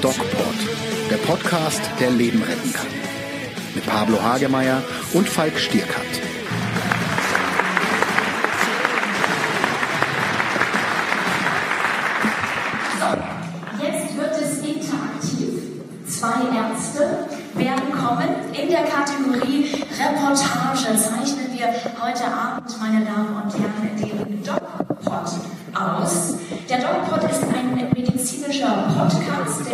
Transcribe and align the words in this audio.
DocPod, 0.00 0.54
der 1.10 1.16
Podcast, 1.16 1.80
der 1.98 2.10
Leben 2.10 2.40
retten 2.40 2.72
kann. 2.72 2.86
Mit 3.74 3.84
Pablo 3.84 4.22
Hagemeyer 4.22 4.84
und 5.12 5.28
Falk 5.28 5.58
Stierkat. 5.58 6.23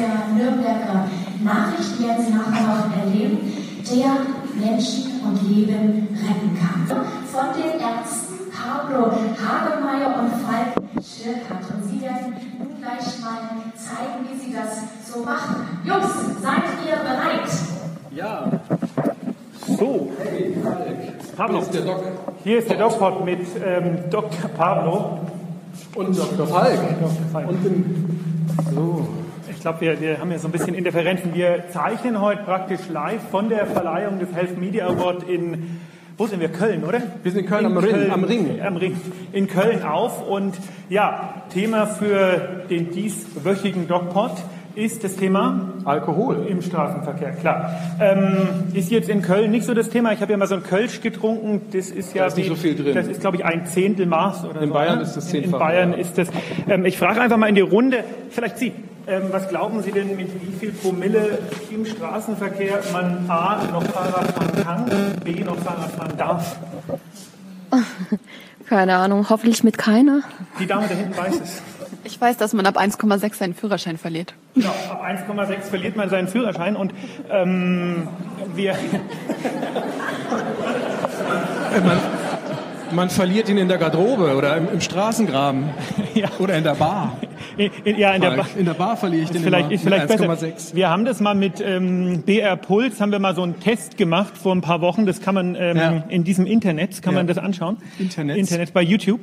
Der 0.00 0.34
Nürnberger 0.34 1.04
werden 1.45 2.24
Sie 2.24 2.32
nachher 2.32 2.66
noch 2.66 2.96
erleben, 2.96 3.38
der 3.90 4.66
Menschen 4.66 5.20
und 5.24 5.48
Leben 5.48 6.09
retten 6.12 6.59
kann. 6.59 6.86
Von 7.26 7.46
den 7.54 7.80
Ärzten 7.80 8.50
Pablo 8.50 9.10
Hagemeyer 9.10 10.18
und 10.20 10.30
Falk 10.42 10.74
Schirkert. 11.02 11.64
Und 11.74 11.84
Sie 11.88 12.00
werden 12.00 12.34
nun 12.59 12.80
gleich 12.80 13.20
mal 13.20 13.73
zeigen, 13.74 14.26
wie 14.28 14.38
Sie 14.38 14.54
das 14.54 14.80
so 15.10 15.23
machen. 15.23 15.66
Jungs, 15.84 16.42
seid 16.42 16.62
ihr 16.87 16.96
bereit? 16.96 17.51
Ja. 18.10 18.51
So. 19.66 20.10
Hey, 20.18 20.56
Pablo. 21.37 21.59
Hier 21.59 21.62
ist 21.62 21.74
der 21.74 21.82
Doc. 21.82 22.02
Hier 22.42 22.59
ist 22.59 22.70
der 22.70 22.78
DocPod 22.78 23.24
mit 23.24 23.46
ähm, 23.64 23.98
Dr. 24.10 24.51
Pablo. 24.56 25.20
Und 25.95 26.18
Dr. 26.18 26.46
Falk. 26.46 26.80
Dr. 27.01 27.10
Falk. 27.32 27.48
Und 27.48 27.64
dem 27.64 28.20
So. 28.74 29.20
Ich 29.61 29.63
glaube, 29.63 29.83
wir, 29.83 30.01
wir 30.01 30.19
haben 30.19 30.33
ja 30.33 30.39
so 30.39 30.49
ein 30.49 30.53
bisschen 30.53 30.75
Interferenzen. 30.75 31.35
Wir 31.35 31.65
zeichnen 31.69 32.19
heute 32.19 32.45
praktisch 32.45 32.80
live 32.91 33.21
von 33.30 33.51
der 33.51 33.66
Verleihung 33.66 34.19
des 34.19 34.33
Health 34.35 34.59
Media 34.59 34.87
Award 34.87 35.25
in, 35.29 35.77
wo 36.16 36.25
sind 36.27 36.41
wir? 36.41 36.49
Köln, 36.49 36.83
oder? 36.83 37.03
Wir 37.23 37.30
sind 37.30 37.43
in 37.43 37.47
Köln 37.47 37.66
am 37.66 37.77
Ring, 37.77 38.11
am 38.11 38.25
Ring. 38.25 38.59
Am 38.65 38.77
Ring. 38.79 38.97
In 39.35 39.49
Köln 39.49 39.83
auf. 39.83 40.27
Und 40.27 40.55
ja, 40.88 41.43
Thema 41.53 41.87
für 41.87 42.63
den 42.71 42.91
dieswöchigen 42.91 43.87
DocPod 43.87 44.31
ist 44.77 45.05
das 45.05 45.16
Thema 45.16 45.75
Alkohol. 45.85 46.47
im 46.49 46.63
Straßenverkehr, 46.63 47.33
klar. 47.33 47.79
Ähm, 48.01 48.38
ist 48.73 48.91
jetzt 48.91 49.11
in 49.11 49.21
Köln 49.21 49.51
nicht 49.51 49.66
so 49.66 49.75
das 49.75 49.91
Thema. 49.91 50.15
Ich 50.15 50.23
habe 50.23 50.33
ja 50.33 50.38
mal 50.38 50.47
so 50.47 50.55
ein 50.55 50.63
Kölsch 50.63 51.03
getrunken. 51.03 51.61
Das 51.75 51.91
ist 51.91 52.15
ja 52.15 52.23
Da 52.23 52.29
ist 52.29 52.38
nicht 52.38 52.47
wie- 52.47 52.49
so 52.49 52.55
viel 52.57 52.77
drin. 52.77 52.95
Das 52.95 53.09
ist, 53.09 53.21
glaube 53.21 53.37
ich, 53.37 53.45
ein 53.45 53.66
Zehntel 53.66 54.07
Maß 54.07 54.47
oder 54.47 54.63
In 54.63 54.69
so. 54.69 54.73
Bayern 54.75 54.97
ne? 54.97 55.03
ist 55.03 55.19
das 55.19 55.31
In- 55.35 55.37
In 55.37 55.43
zehnfache, 55.43 55.61
Bayern 55.65 55.91
ja. 55.93 55.99
ist 55.99 56.16
das. 56.16 56.29
Ähm, 56.66 56.87
ich 56.87 56.97
frage 56.97 57.21
einfach 57.21 57.37
mal 57.37 57.49
in 57.49 57.57
die 57.57 57.61
Runde. 57.61 58.05
Vielleicht 58.31 58.57
Sie. 58.57 58.73
Ähm, 59.06 59.24
was 59.30 59.48
glauben 59.48 59.82
Sie 59.82 59.93
denn, 59.93 60.16
mit 60.16 60.29
wie 60.43 60.52
viel 60.56 60.73
Promille 60.73 61.38
im 61.70 61.84
Straßenverkehr 61.84 62.80
man 62.93 63.29
A 63.29 63.62
noch 63.73 63.82
Fahrrad 63.84 64.31
fahren 64.32 64.65
kann, 64.65 65.20
B 65.25 65.42
noch 65.42 65.59
Fahrrad 65.59 65.91
fahren 65.92 66.16
darf? 66.16 66.56
Keine 68.69 68.97
Ahnung, 68.97 69.28
hoffentlich 69.31 69.65
mit 69.65 69.78
keiner. 69.78 70.22
Die 70.60 70.66
Dame 70.66 70.87
da 70.88 70.94
hinten 70.94 71.16
weiß 71.16 71.41
es. 71.41 71.62
Ich 72.04 72.20
weiß, 72.20 72.37
dass 72.37 72.53
man 72.53 72.66
ab 72.66 72.78
1,6 72.78 73.34
seinen 73.34 73.54
Führerschein 73.54 73.98
verliert. 73.98 74.34
Genau, 74.54 74.69
ab 74.69 75.04
1,6 75.04 75.62
verliert 75.62 75.97
man 75.97 76.09
seinen 76.09 76.28
Führerschein 76.28 76.76
und 76.76 76.94
ähm, 77.31 78.09
wir, 78.54 78.76
Man, 81.84 81.98
man 82.91 83.10
verliert 83.10 83.48
ihn 83.48 83.59
in 83.59 83.69
der 83.69 83.78
Garderobe 83.78 84.37
oder 84.37 84.56
im, 84.56 84.69
im 84.72 84.81
Straßengraben. 84.81 85.70
Ja. 86.14 86.28
Oder 86.41 86.54
in 86.54 86.64
der 86.64 86.75
Bar. 86.75 87.16
In, 87.66 87.71
in, 87.84 87.99
ja, 87.99 88.12
in 88.12 88.21
der 88.22 88.31
Bar. 88.31 88.47
In 88.56 88.65
der 88.65 88.75
Bar 88.75 88.97
verliere 88.97 89.25
ich 89.25 89.31
den 89.31 89.43
vielleicht, 89.43 89.71
immer 89.71 89.81
vielleicht 89.81 90.09
besser. 90.09 90.28
1,6. 90.31 90.75
Wir 90.75 90.89
haben 90.89 91.05
das 91.05 91.21
mal 91.21 91.34
mit 91.34 91.60
ähm, 91.60 92.22
BR 92.25 92.56
Puls, 92.56 93.00
haben 93.00 93.12
wir 93.12 93.19
mal 93.19 93.34
so 93.34 93.43
einen 93.43 93.60
Test 93.60 93.97
gemacht 93.97 94.37
vor 94.37 94.54
ein 94.54 94.60
paar 94.60 94.81
Wochen. 94.81 95.06
Das 95.06 95.21
kann 95.21 95.34
man 95.34 95.54
ähm, 95.54 95.76
Ja. 95.76 96.04
in 96.09 96.25
diesem 96.25 96.47
Internet, 96.47 97.03
kann 97.03 97.15
Ja. 97.15 97.20
man 97.20 97.26
das 97.26 97.38
anschauen. 97.38 97.76
Internet. 97.99 98.37
Internet 98.37 98.72
bei 98.72 98.82
YouTube. 98.82 99.20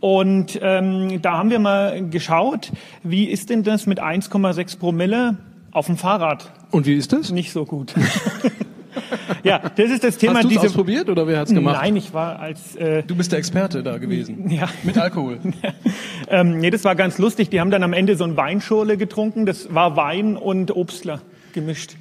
Und 0.00 0.58
ähm, 0.62 1.20
da 1.20 1.38
haben 1.38 1.50
wir 1.50 1.58
mal 1.58 2.08
geschaut, 2.08 2.72
wie 3.02 3.24
ist 3.24 3.50
denn 3.50 3.62
das 3.64 3.86
mit 3.86 4.00
1,6 4.00 4.78
Promille 4.78 5.36
auf 5.72 5.86
dem 5.86 5.96
Fahrrad? 5.96 6.52
Und 6.70 6.86
wie 6.86 6.94
ist 6.94 7.12
das? 7.12 7.30
Nicht 7.32 7.52
so 7.52 7.64
gut. 7.64 7.94
ja, 9.42 9.58
das 9.58 9.90
ist 9.90 10.04
das 10.04 10.18
Thema. 10.18 10.34
Hast 10.34 10.44
du 10.44 10.48
es 10.48 10.54
diese 10.54 10.66
ausprobiert 10.66 11.08
oder 11.08 11.26
wer 11.26 11.38
hat's 11.38 11.52
gemacht? 11.52 11.78
Nein, 11.80 11.96
ich 11.96 12.12
war 12.12 12.38
als 12.38 12.76
äh, 12.76 13.02
Du 13.02 13.14
bist 13.14 13.32
der 13.32 13.38
Experte 13.38 13.82
da 13.82 13.98
gewesen. 13.98 14.50
Ja. 14.50 14.68
Mit 14.82 14.98
Alkohol. 14.98 15.38
ähm, 16.28 16.58
nee, 16.58 16.70
das 16.70 16.84
war 16.84 16.96
ganz 16.96 17.18
lustig. 17.18 17.50
Die 17.50 17.60
haben 17.60 17.70
dann 17.70 17.82
am 17.82 17.92
Ende 17.92 18.16
so 18.16 18.24
ein 18.24 18.36
Weinschorle 18.36 18.96
getrunken. 18.96 19.46
Das 19.46 19.72
war 19.72 19.96
Wein 19.96 20.36
und 20.36 20.74
Obstler 20.74 21.20
gemischt. 21.52 21.94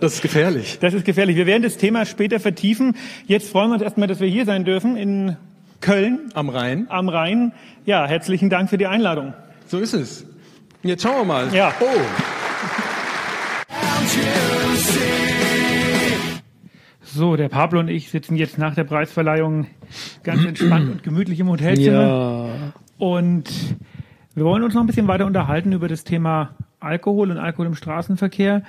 Das 0.00 0.14
ist 0.14 0.22
gefährlich. 0.22 0.78
Das 0.80 0.92
ist 0.92 1.04
gefährlich. 1.04 1.36
Wir 1.36 1.46
werden 1.46 1.62
das 1.62 1.76
Thema 1.76 2.04
später 2.04 2.40
vertiefen. 2.40 2.96
Jetzt 3.26 3.50
freuen 3.50 3.70
wir 3.70 3.74
uns 3.74 3.82
erstmal, 3.82 4.08
dass 4.08 4.20
wir 4.20 4.28
hier 4.28 4.44
sein 4.44 4.64
dürfen 4.64 4.96
in 4.96 5.36
Köln 5.80 6.30
Am 6.34 6.48
Rhein. 6.48 6.86
am 6.90 7.08
Rhein. 7.08 7.52
Ja, 7.84 8.06
herzlichen 8.06 8.50
Dank 8.50 8.68
für 8.68 8.78
die 8.78 8.86
Einladung. 8.86 9.34
So 9.68 9.78
ist 9.78 9.94
es. 9.94 10.26
Jetzt 10.82 11.02
schauen 11.02 11.16
wir 11.18 11.24
mal. 11.24 11.54
Ja. 11.54 11.72
Oh. 11.80 12.35
So, 17.16 17.34
der 17.34 17.48
Pablo 17.48 17.80
und 17.80 17.88
ich 17.88 18.10
sitzen 18.10 18.36
jetzt 18.36 18.58
nach 18.58 18.74
der 18.74 18.84
Preisverleihung 18.84 19.68
ganz 20.22 20.44
entspannt 20.44 20.90
und 20.90 21.02
gemütlich 21.02 21.40
im 21.40 21.48
Hotelzimmer. 21.48 22.02
Ja. 22.02 22.72
Und 22.98 23.50
wir 24.34 24.44
wollen 24.44 24.62
uns 24.62 24.74
noch 24.74 24.82
ein 24.82 24.86
bisschen 24.86 25.08
weiter 25.08 25.24
unterhalten 25.24 25.72
über 25.72 25.88
das 25.88 26.04
Thema 26.04 26.50
Alkohol 26.78 27.30
und 27.30 27.38
Alkohol 27.38 27.68
im 27.68 27.74
Straßenverkehr. 27.74 28.64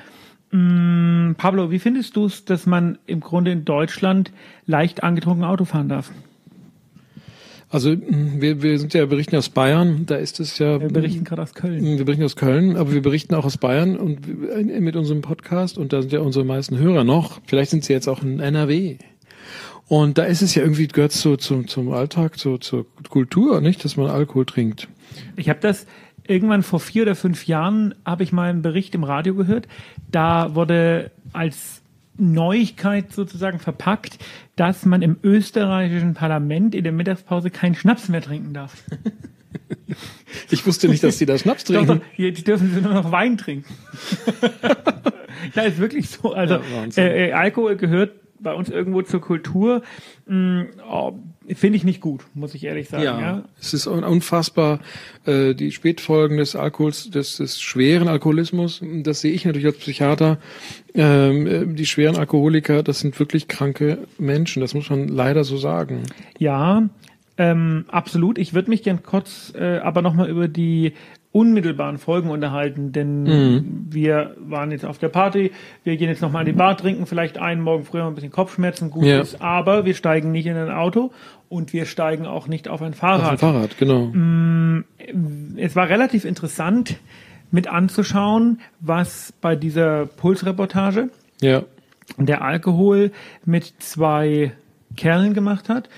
Mm, 0.51 1.33
Pablo, 1.33 1.71
wie 1.71 1.79
findest 1.79 2.15
du 2.15 2.23
es, 2.23 2.45
dass 2.45 2.65
man 2.65 2.99
im 3.05 3.19
Grunde 3.19 3.51
in 3.51 3.65
Deutschland 3.65 4.31
leicht 4.65 5.03
angetrunken 5.03 5.43
Auto 5.43 5.65
fahren 5.65 5.89
darf? 5.89 6.09
Also 7.69 7.95
wir, 7.99 8.61
wir 8.61 8.79
sind 8.79 8.93
ja 8.93 9.05
berichten 9.05 9.35
aus 9.35 9.49
Bayern, 9.49 10.05
da 10.05 10.15
ist 10.15 10.39
es 10.39 10.57
ja. 10.57 10.79
Wir 10.79 10.87
berichten 10.87 11.25
gerade 11.25 11.41
aus 11.41 11.53
Köln. 11.53 11.83
Wir 11.83 12.05
berichten 12.05 12.23
aus 12.23 12.37
Köln, 12.37 12.77
aber 12.77 12.93
wir 12.93 13.01
berichten 13.01 13.35
auch 13.35 13.43
aus 13.43 13.57
Bayern 13.57 13.97
und 13.97 14.25
mit 14.81 14.95
unserem 14.95 15.21
Podcast 15.21 15.77
und 15.77 15.91
da 15.91 16.01
sind 16.01 16.13
ja 16.13 16.21
unsere 16.21 16.45
meisten 16.45 16.77
Hörer 16.77 17.03
noch. 17.03 17.41
Vielleicht 17.45 17.71
sind 17.71 17.83
sie 17.83 17.91
jetzt 17.91 18.07
auch 18.07 18.23
in 18.23 18.39
NRW. 18.39 18.97
Und 19.87 20.17
da 20.17 20.23
ist 20.23 20.41
es 20.41 20.55
ja 20.55 20.63
irgendwie 20.63 20.87
gehört 20.87 21.11
so 21.11 21.35
zum 21.35 21.67
zum 21.67 21.91
Alltag, 21.91 22.37
so 22.37 22.57
zur 22.57 22.85
Kultur, 23.09 23.59
nicht, 23.59 23.83
dass 23.83 23.97
man 23.97 24.07
Alkohol 24.07 24.45
trinkt. 24.45 24.87
Ich 25.35 25.49
habe 25.49 25.59
das 25.61 25.87
irgendwann 26.25 26.63
vor 26.63 26.79
vier 26.79 27.03
oder 27.03 27.15
fünf 27.15 27.47
Jahren, 27.47 27.95
habe 28.05 28.23
ich 28.23 28.31
mal 28.31 28.49
einen 28.49 28.61
Bericht 28.61 28.95
im 28.95 29.03
Radio 29.03 29.35
gehört. 29.35 29.67
Da 30.09 30.55
wurde 30.55 31.11
als 31.33 31.76
Neuigkeit 32.17 33.11
sozusagen 33.13 33.59
verpackt, 33.59 34.17
dass 34.55 34.85
man 34.85 35.01
im 35.01 35.17
österreichischen 35.23 36.13
Parlament 36.13 36.75
in 36.75 36.83
der 36.83 36.93
Mittagspause 36.93 37.49
keinen 37.49 37.75
Schnaps 37.75 38.09
mehr 38.09 38.21
trinken 38.21 38.53
darf. 38.53 38.83
Ich 40.51 40.65
wusste 40.67 40.87
nicht, 40.87 41.03
dass 41.03 41.17
die 41.17 41.25
da 41.25 41.37
Schnaps 41.37 41.63
Doch, 41.63 41.73
trinken. 41.75 41.99
doch, 41.99 42.17
jetzt 42.17 42.47
dürfen 42.47 42.71
sie 42.73 42.81
nur 42.81 42.93
noch 42.93 43.11
Wein 43.11 43.37
trinken. 43.37 43.73
ja, 45.55 45.63
ist 45.63 45.77
wirklich 45.77 46.09
so. 46.09 46.33
Also 46.33 46.55
Ja, 46.55 47.03
äh, 47.03 47.29
äh, 47.29 47.33
Alkohol 47.33 47.75
gehört 47.75 48.11
bei 48.39 48.53
uns 48.53 48.69
irgendwo 48.69 49.01
zur 49.01 49.21
Kultur. 49.21 49.81
Mm, 50.27 50.61
oh, 50.89 51.13
Finde 51.55 51.77
ich 51.77 51.85
nicht 51.85 52.01
gut, 52.01 52.25
muss 52.33 52.53
ich 52.55 52.65
ehrlich 52.65 52.89
sagen. 52.89 53.03
Ja. 53.03 53.19
Ja, 53.21 53.43
es 53.59 53.73
ist 53.73 53.87
un- 53.87 54.03
unfassbar. 54.03 54.79
Äh, 55.25 55.53
die 55.55 55.71
Spätfolgen 55.71 56.37
des 56.37 56.55
Alkohols, 56.57 57.09
des, 57.09 57.37
des 57.37 57.61
schweren 57.61 58.09
Alkoholismus, 58.09 58.81
das 59.03 59.21
sehe 59.21 59.31
ich 59.31 59.45
natürlich 59.45 59.67
als 59.67 59.77
Psychiater. 59.77 60.39
Ähm, 60.93 61.47
äh, 61.47 61.65
die 61.73 61.85
schweren 61.85 62.17
Alkoholiker, 62.17 62.83
das 62.83 62.99
sind 62.99 63.17
wirklich 63.19 63.47
kranke 63.47 63.99
Menschen. 64.17 64.59
Das 64.61 64.73
muss 64.73 64.89
man 64.89 65.07
leider 65.07 65.43
so 65.45 65.55
sagen. 65.57 66.03
Ja, 66.37 66.89
ähm, 67.37 67.85
absolut. 67.87 68.37
Ich 68.39 68.53
würde 68.53 68.69
mich 68.69 68.83
gern 68.83 69.03
kurz 69.03 69.53
äh, 69.55 69.77
aber 69.77 70.01
nochmal 70.01 70.29
über 70.29 70.47
die 70.47 70.93
unmittelbaren 71.31 71.97
Folgen 71.97 72.29
unterhalten, 72.29 72.91
denn 72.93 73.85
wir 73.89 74.35
waren 74.39 74.71
jetzt 74.71 74.85
auf 74.85 74.97
der 74.97 75.09
Party, 75.09 75.51
wir 75.83 75.97
gehen 75.97 76.09
jetzt 76.09 76.21
nochmal 76.21 76.41
an 76.41 76.45
die 76.47 76.53
Bar, 76.53 76.77
trinken 76.77 77.05
vielleicht 77.05 77.37
einen 77.37 77.61
Morgen 77.61 77.83
früher 77.83 78.05
ein 78.05 78.15
bisschen 78.15 78.31
Kopfschmerzen, 78.31 78.89
gut 78.89 79.03
Ja. 79.05 79.19
ist, 79.21 79.41
aber 79.41 79.85
wir 79.85 79.93
steigen 79.93 80.31
nicht 80.31 80.47
in 80.47 80.55
ein 80.55 80.71
Auto 80.71 81.11
und 81.49 81.73
wir 81.73 81.85
steigen 81.85 82.25
auch 82.25 82.47
nicht 82.47 82.67
auf 82.69 82.81
ein 82.81 82.93
Auf 82.93 82.99
Fahrrad. 82.99 83.31
dem 83.33 83.37
Fahrrad, 83.37 83.77
genau. 83.77 84.11
es 85.57 85.75
war 85.75 85.89
relativ 85.89 86.25
interessant 86.25 86.97
mit 87.51 87.67
anzuschauen, 87.67 88.59
was 88.79 89.33
bei 89.41 89.55
dieser 89.55 90.05
Pulsreportage 90.05 91.09
Ja. 91.41 91.63
der 92.17 92.41
Alkohol 92.41 93.11
mit 93.45 93.73
zwei 93.79 94.53
Kerlen 94.95 95.33
gemacht 95.33 95.69
hat, 95.69 95.89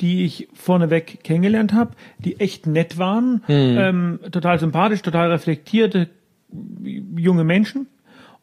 die 0.00 0.24
ich 0.24 0.48
vorneweg 0.54 1.24
kennengelernt 1.24 1.72
habe, 1.72 1.92
die 2.18 2.38
echt 2.40 2.66
nett 2.66 2.98
waren, 2.98 3.42
ähm, 3.48 4.18
total 4.30 4.58
sympathisch, 4.58 5.02
total 5.02 5.30
reflektierte 5.30 6.08
junge 7.16 7.44
Menschen 7.44 7.86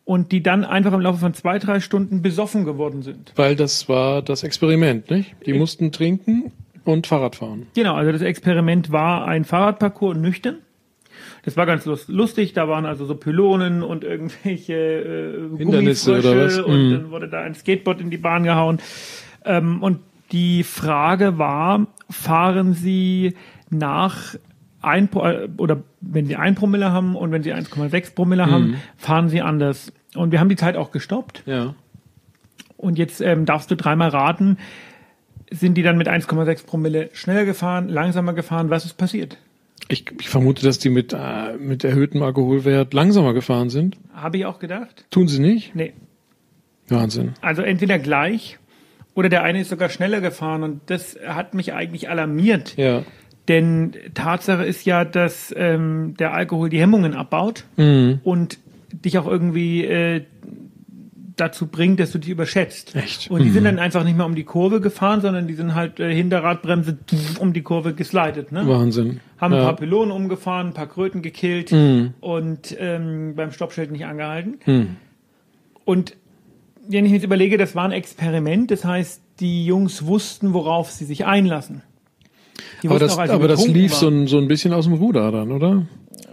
und 0.06 0.32
die 0.32 0.44
dann 0.44 0.66
einfach 0.66 0.94
im 0.94 1.00
Laufe 1.02 1.20
von 1.20 1.34
zwei, 1.34 1.60
drei 1.60 1.80
Stunden 1.80 2.22
besoffen 2.22 2.66
geworden 2.66 3.02
sind. 3.04 3.32
Weil 3.36 3.56
das 3.56 3.88
war 3.88 4.22
das 4.22 4.44
Experiment, 4.44 5.10
nicht? 5.10 5.36
Die 5.46 5.54
mussten 5.54 5.92
trinken 5.92 6.52
und 6.84 7.08
Fahrradfahren. 7.08 7.68
Genau, 7.76 7.96
also 7.96 8.12
das 8.12 8.22
Experiment 8.22 8.92
war 8.92 9.26
ein 9.26 9.46
Fahrradparcours 9.46 10.18
nüchtern. 10.18 10.58
Das 11.46 11.56
war 11.56 11.66
ganz 11.66 11.86
lust- 11.86 12.10
lustig, 12.10 12.54
da 12.54 12.68
waren 12.68 12.86
also 12.86 13.06
so 13.06 13.16
Pylonen 13.16 13.84
und 13.84 14.04
irgendwelche 14.04 14.74
äh, 14.74 15.58
Hindernisse 15.58 16.20
oder 16.20 16.46
was? 16.46 16.60
und 16.60 16.88
Mhm. 16.88 16.92
dann 16.92 17.12
wurde 17.12 17.30
da 17.30 17.42
ein 17.42 17.54
Skateboard 17.54 18.02
in 18.02 18.10
die 18.10 18.18
Bahn 18.18 18.44
gehauen. 18.44 18.80
Ähm, 19.46 19.82
und 19.84 20.00
die 20.34 20.64
Frage 20.64 21.38
war, 21.38 21.88
fahren 22.10 22.74
Sie 22.74 23.36
nach 23.70 24.36
ein 24.82 25.08
oder 25.58 25.82
wenn 26.02 26.26
Sie 26.26 26.36
ein 26.36 26.56
Promille 26.56 26.92
haben 26.92 27.16
und 27.16 27.32
wenn 27.32 27.42
Sie 27.44 27.54
1,6 27.54 28.14
Promille 28.16 28.46
Mhm. 28.48 28.52
haben, 28.52 28.76
fahren 28.98 29.30
Sie 29.30 29.42
anders. 29.42 29.94
Und 30.16 30.32
wir 30.32 30.40
haben 30.42 30.50
die 30.50 30.58
Zeit 30.58 30.76
auch 30.76 30.92
gestoppt. 30.92 31.44
Ja. 31.46 31.74
Und 32.76 32.98
jetzt 32.98 33.22
ähm, 33.22 33.46
darfst 33.46 33.72
du 33.72 33.76
dreimal 33.76 34.10
raten, 34.10 34.58
sind 35.50 35.76
die 35.76 35.84
dann 35.84 35.98
mit 35.98 36.10
1,6 36.10 36.66
Promille 36.66 37.10
schneller 37.14 37.46
gefahren, 37.46 37.88
langsamer 37.88 38.34
gefahren? 38.34 38.70
Was 38.70 38.84
ist 38.86 38.96
passiert? 38.96 39.38
Ich, 39.88 40.06
ich 40.20 40.28
vermute, 40.30 40.64
dass 40.66 40.80
die 40.80 40.90
mit, 40.90 41.14
äh, 41.14 41.56
mit 41.58 41.84
erhöhtem 41.84 42.24
Alkoholwert 42.24 42.94
langsamer 42.94 43.34
gefahren 43.34 43.70
sind. 43.70 43.98
Habe 44.14 44.38
ich 44.38 44.46
auch 44.46 44.60
gedacht? 44.60 45.06
Tun 45.12 45.28
sie 45.28 45.40
nicht? 45.40 45.76
Nee. 45.76 45.94
Wahnsinn. 46.90 47.34
Also 47.42 47.62
entweder 47.62 48.00
gleich 48.00 48.60
oder 49.16 49.30
der 49.30 49.44
eine 49.44 49.62
ist 49.62 49.70
sogar 49.70 49.90
schneller 49.90 50.22
gefahren 50.22 50.64
und 50.64 50.82
das 50.88 51.18
hat 51.28 51.54
mich 51.54 51.74
eigentlich 51.74 52.10
alarmiert. 52.10 52.76
Ja. 52.78 53.04
Denn 53.48 53.94
Tatsache 54.14 54.64
ist 54.64 54.86
ja, 54.86 55.04
dass 55.06 55.54
ähm, 55.58 56.16
der 56.18 56.34
Alkohol 56.34 56.70
die 56.70 56.80
Hemmungen 56.80 57.14
abbaut 57.14 57.66
Mhm. 57.78 58.20
und 58.24 58.58
dich 58.92 59.18
auch 59.18 59.28
irgendwie 59.28 59.84
äh, 59.86 60.22
dazu 61.36 61.66
bringt, 61.68 62.00
dass 62.00 62.12
du 62.12 62.20
dich 62.20 62.30
überschätzt. 62.30 62.96
Echt? 62.96 63.32
Und 63.32 63.44
die 63.44 63.50
sind 63.50 63.64
Mhm. 63.64 63.66
dann 63.68 63.80
einfach 63.80 64.04
nicht 64.04 64.16
mehr 64.16 64.26
um 64.28 64.36
die 64.36 64.44
Kurve 64.44 64.80
gefahren, 64.82 65.20
sondern 65.22 65.48
die 65.48 65.56
sind 65.56 65.74
halt 65.74 66.00
äh, 66.00 66.14
Hinterradbremse 66.14 67.00
um 67.40 67.54
die 67.54 67.64
Kurve 67.64 67.94
geslidet. 67.96 68.52
Ne? 68.52 68.68
Wahnsinn. 68.68 69.20
Haben 69.40 69.54
ein 69.56 69.60
ja. 69.60 69.66
paar 69.66 69.76
Pylonen 69.76 70.12
umgefahren, 70.12 70.68
ein 70.68 70.74
paar 70.74 70.88
Kröten 70.88 71.22
gekillt 71.24 71.72
Mhm. 71.72 72.14
und 72.22 72.76
ähm, 72.80 73.34
beim 73.36 73.52
Stoppschild 73.52 73.92
nicht 73.92 74.06
angehalten. 74.06 74.60
Mhm. 74.66 74.96
Und 75.86 76.16
wenn 76.88 77.06
ich 77.06 77.12
mir 77.12 77.18
jetzt 77.18 77.26
überlege, 77.26 77.58
das 77.58 77.76
war 77.76 77.86
ein 77.86 77.92
Experiment, 77.92 78.72
das 78.72 78.86
heißt, 78.86 79.22
die 79.40 79.66
Jungs 79.66 80.06
wussten, 80.06 80.54
worauf 80.54 80.92
sie 80.92 81.06
sich 81.06 81.26
einlassen. 81.26 81.82
Die 82.84 82.90
Aber 82.90 83.00
das, 83.00 83.18
aber 83.18 83.48
das 83.48 83.66
lief 83.66 83.94
so 83.94 84.08
ein, 84.10 84.28
so 84.28 84.38
ein 84.38 84.48
bisschen 84.48 84.74
aus 84.74 84.86
dem 84.86 84.94
Ruder 84.94 85.32
dann, 85.32 85.52
oder? 85.52 85.86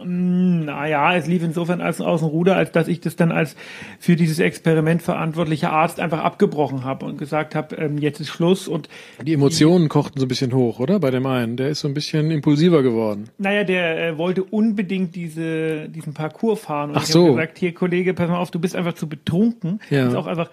Naja, 0.03 1.15
es 1.15 1.27
lief 1.27 1.43
insofern 1.43 1.81
als 1.81 2.01
aus 2.01 2.21
dem 2.21 2.29
Ruder, 2.29 2.57
als 2.57 2.73
dass 2.73 2.89
ich 2.89 3.01
das 3.01 3.17
dann 3.17 3.33
als 3.33 3.55
für 3.99 4.17
dieses 4.17 4.39
Experiment 4.39 5.03
verantwortlicher 5.03 5.73
Arzt 5.73 6.01
einfach 6.01 6.21
abgebrochen 6.21 6.85
habe 6.85 7.07
und 7.07 7.19
gesagt 7.19 7.55
habe, 7.55 7.77
ähm, 7.77 7.99
jetzt 7.99 8.19
ist 8.21 8.29
Schluss. 8.29 8.67
Und 8.67 8.89
Die 9.25 9.35
Emotionen 9.35 9.89
kochten 9.89 10.19
so 10.19 10.25
ein 10.27 10.29
bisschen 10.29 10.53
hoch, 10.55 10.81
oder? 10.81 11.01
Bei 11.01 11.11
dem 11.11 11.27
einen. 11.27 11.57
Der 11.57 11.69
ist 11.69 11.81
so 11.81 11.89
ein 11.89 11.95
bisschen 11.95 12.31
impulsiver 12.31 12.83
geworden. 12.83 13.25
naja, 13.39 13.65
der 13.65 14.09
äh, 14.09 14.19
wollte 14.19 14.43
unbedingt 14.43 15.15
diese, 15.15 15.89
diesen 15.89 16.15
Parcours 16.15 16.61
fahren. 16.61 16.91
Und 16.91 16.97
Ach 16.97 17.03
ich 17.03 17.09
so. 17.09 17.23
habe 17.23 17.33
gesagt, 17.33 17.59
hier 17.59 17.75
Kollege, 17.75 18.15
pass 18.15 18.29
mal 18.29 18.39
auf, 18.39 18.51
du 18.51 18.59
bist 18.59 18.75
einfach 18.77 18.95
zu 18.95 19.09
betrunken. 19.09 19.81
Ja. 19.91 20.09
Ist 20.09 20.15
auch 20.15 20.27
einfach 20.27 20.51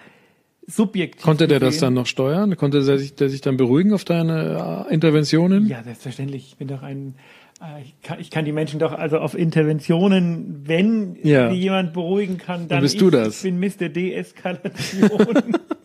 subjektiv. 0.68 1.24
Konnte 1.24 1.48
der 1.48 1.60
das 1.60 1.78
dann 1.80 1.94
noch 1.94 2.06
steuern? 2.06 2.56
Konnte 2.58 2.84
der 2.84 2.98
sich, 2.98 3.16
der 3.16 3.30
sich 3.30 3.42
dann 3.42 3.58
beruhigen 3.58 3.94
auf 3.94 4.04
deine 4.06 4.86
äh, 4.90 4.94
Interventionen? 4.94 5.68
Ja, 5.68 5.82
selbstverständlich. 5.84 6.48
Ich 6.50 6.58
bin 6.58 6.68
doch 6.68 6.84
ein, 6.84 7.16
äh, 7.62 7.82
ich 7.84 7.96
kann, 8.02 8.20
ich 8.20 8.30
kann 8.30 8.46
die 8.46 8.52
Menschen 8.52 8.80
doch 8.80 8.92
also 8.94 9.18
auf 9.20 9.34
Interventionen, 9.38 10.64
wenn 10.68 11.18
Ja. 11.24 11.52
jemand 11.52 11.94
beruhigen 11.94 12.38
kann, 12.38 12.68
dann 12.68 12.82
bist 12.82 12.96
ich, 12.96 13.00
du 13.00 13.10
das. 13.10 13.38
Ich 13.38 13.44
bin 13.44 13.60
Mr. 13.60 13.90
Deeskalation. 13.90 15.56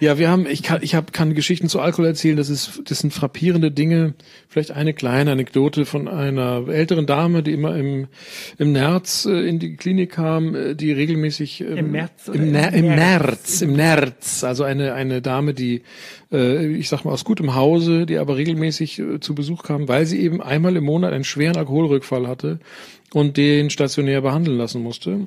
Ja, 0.00 0.18
wir 0.18 0.28
haben, 0.28 0.46
ich 0.46 0.62
kann, 0.62 0.82
ich 0.82 0.94
hab, 0.94 1.12
kann 1.12 1.34
Geschichten 1.34 1.68
zu 1.68 1.80
Alkohol 1.80 2.06
erzählen. 2.06 2.36
Das 2.36 2.48
ist, 2.48 2.82
das 2.86 3.00
sind 3.00 3.12
frappierende 3.12 3.70
Dinge. 3.70 4.14
Vielleicht 4.48 4.70
eine 4.70 4.94
kleine 4.94 5.32
Anekdote 5.32 5.84
von 5.84 6.08
einer 6.08 6.68
älteren 6.68 7.06
Dame, 7.06 7.42
die 7.42 7.52
immer 7.52 7.76
im, 7.76 8.08
im 8.58 8.72
März 8.72 9.26
äh, 9.26 9.48
in 9.48 9.58
die 9.58 9.76
Klinik 9.76 10.12
kam, 10.12 10.54
äh, 10.54 10.74
die 10.74 10.92
regelmäßig 10.92 11.60
ähm, 11.60 11.76
Im 11.76 11.90
März 11.92 12.28
im, 12.28 12.34
im 12.34 12.52
Ner 12.52 12.72
im 12.72 12.86
März? 12.86 12.96
März, 12.98 13.62
im 13.62 13.76
März. 13.76 14.44
Also 14.44 14.64
eine 14.64 14.94
eine 14.94 15.22
Dame, 15.22 15.54
die, 15.54 15.82
äh, 16.32 16.66
ich 16.66 16.88
sag 16.88 17.04
mal 17.04 17.12
aus 17.12 17.24
gutem 17.24 17.54
Hause, 17.54 18.06
die 18.06 18.18
aber 18.18 18.36
regelmäßig 18.36 18.98
äh, 18.98 19.20
zu 19.20 19.34
Besuch 19.34 19.62
kam, 19.62 19.88
weil 19.88 20.06
sie 20.06 20.20
eben 20.20 20.42
einmal 20.42 20.76
im 20.76 20.84
Monat 20.84 21.12
einen 21.12 21.24
schweren 21.24 21.56
Alkoholrückfall 21.56 22.26
hatte 22.26 22.58
und 23.12 23.36
den 23.36 23.70
stationär 23.70 24.20
behandeln 24.20 24.58
lassen 24.58 24.82
musste. 24.82 25.26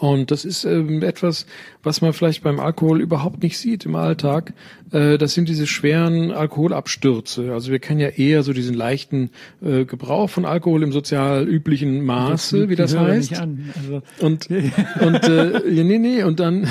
Und 0.00 0.30
das 0.30 0.44
ist 0.44 0.64
ähm, 0.64 1.02
etwas, 1.02 1.44
was 1.82 2.00
man 2.02 2.12
vielleicht 2.12 2.44
beim 2.44 2.60
Alkohol 2.60 3.00
überhaupt 3.00 3.42
nicht 3.42 3.58
sieht 3.58 3.84
im 3.84 3.96
Alltag. 3.96 4.52
Äh, 4.92 5.18
das 5.18 5.34
sind 5.34 5.48
diese 5.48 5.66
schweren 5.66 6.30
Alkoholabstürze. 6.30 7.52
Also 7.52 7.72
wir 7.72 7.80
kennen 7.80 7.98
ja 7.98 8.08
eher 8.08 8.44
so 8.44 8.52
diesen 8.52 8.74
leichten 8.74 9.30
äh, 9.60 9.84
Gebrauch 9.84 10.30
von 10.30 10.44
Alkohol 10.44 10.84
im 10.84 10.92
sozial 10.92 11.48
üblichen 11.48 12.04
Maße, 12.04 12.68
wie 12.68 12.76
das 12.76 12.92
Die 12.92 12.98
hören 12.98 13.08
heißt. 13.08 13.40
Also, 13.40 14.02
Und, 14.20 14.48
und 15.00 15.24
äh, 15.24 15.68
ja, 15.68 15.82
nee, 15.82 15.98
nee, 15.98 16.22
und 16.22 16.38
dann 16.38 16.68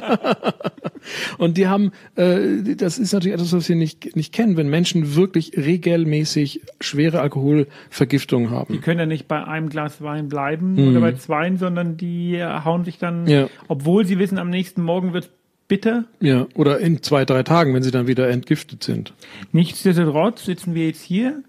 und 1.38 1.56
die 1.56 1.68
haben, 1.68 1.92
äh, 2.16 2.74
das 2.76 2.98
ist 2.98 3.12
natürlich 3.12 3.34
etwas, 3.34 3.52
was 3.52 3.68
wir 3.68 3.76
nicht, 3.76 4.16
nicht 4.16 4.32
kennen, 4.32 4.56
wenn 4.56 4.68
Menschen 4.68 5.14
wirklich 5.14 5.52
regelmäßig 5.56 6.60
schwere 6.80 7.20
Alkoholvergiftungen 7.20 8.48
die 8.48 8.54
haben. 8.54 8.80
können 8.80 9.00
ja 9.00 9.06
nicht 9.06 9.28
bei 9.28 9.44
einem 9.44 9.68
Glas 9.68 10.02
Wein 10.02 10.28
bleiben 10.28 10.74
Mhm. 10.74 10.88
oder 10.88 11.00
bei 11.00 11.12
zweien, 11.12 11.56
sondern 11.58 11.96
die 11.96 12.42
hauen 12.42 12.84
sich 12.84 12.98
dann, 12.98 13.26
Ja. 13.26 13.48
obwohl 13.68 14.04
sie 14.06 14.18
wissen, 14.18 14.38
am 14.38 14.50
nächsten 14.50 14.82
Morgen 14.82 15.12
wird 15.12 15.30
bitter. 15.68 16.04
Ja, 16.20 16.46
oder 16.54 16.80
in 16.80 17.02
zwei, 17.02 17.24
drei 17.24 17.42
Tagen, 17.42 17.72
wenn 17.74 17.82
sie 17.82 17.90
dann 17.90 18.06
wieder 18.06 18.28
entgiftet 18.28 18.82
sind. 18.84 19.14
Nichtsdestotrotz 19.52 20.44
sitzen 20.44 20.74
wir 20.74 20.86
jetzt 20.86 21.02
hier, 21.02 21.42